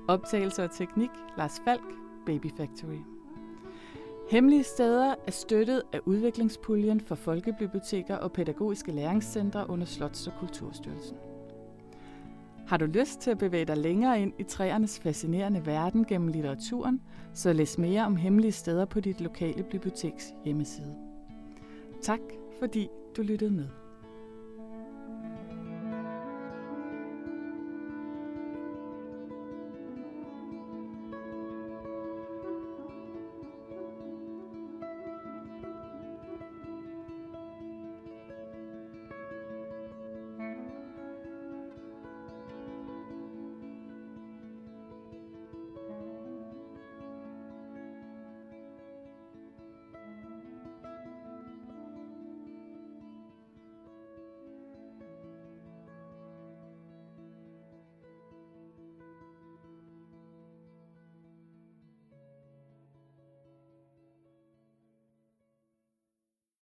Optagelse 0.09 0.65
og 0.65 0.71
teknik 0.71 1.11
Lars 1.39 1.61
Falk, 1.65 1.93
Baby 2.27 2.51
Factory. 2.57 3.01
Hemmelige 4.31 4.65
steder 4.65 5.15
er 5.27 5.31
støttet 5.31 5.83
af 5.93 6.01
udviklingspuljen 6.05 7.01
for 7.01 7.15
folkebiblioteker 7.15 8.17
og 8.17 8.33
pædagogiske 8.33 8.93
læringscentre 8.93 9.71
under 9.71 9.87
Slots- 9.87 10.27
og 10.27 10.33
Kulturstyrelsen. 10.41 11.17
Har 12.69 12.77
du 12.77 12.87
lyst 12.87 13.21
til 13.21 13.31
at 13.31 13.39
bevæge 13.39 13.65
dig 13.65 13.77
længere 13.77 14.23
ind 14.23 14.33
i 14.39 14.43
træernes 14.43 15.01
fascinerende 15.01 15.67
verden 15.67 16.05
gennem 16.05 16.29
litteraturen, 16.29 17.01
så 17.35 17.53
læs 17.53 17.79
mere 17.79 18.07
om 18.07 18.17
hemmelige 18.17 18.53
steder 18.53 18.85
på 18.85 19.01
dit 19.01 19.21
lokale 19.21 19.63
biblioteks 19.63 20.35
hjemmeside. 20.45 20.97
Tak 22.03 22.21
fordi 22.59 22.89
du 23.17 23.23
lyttede 23.23 23.51
med. 23.51 23.69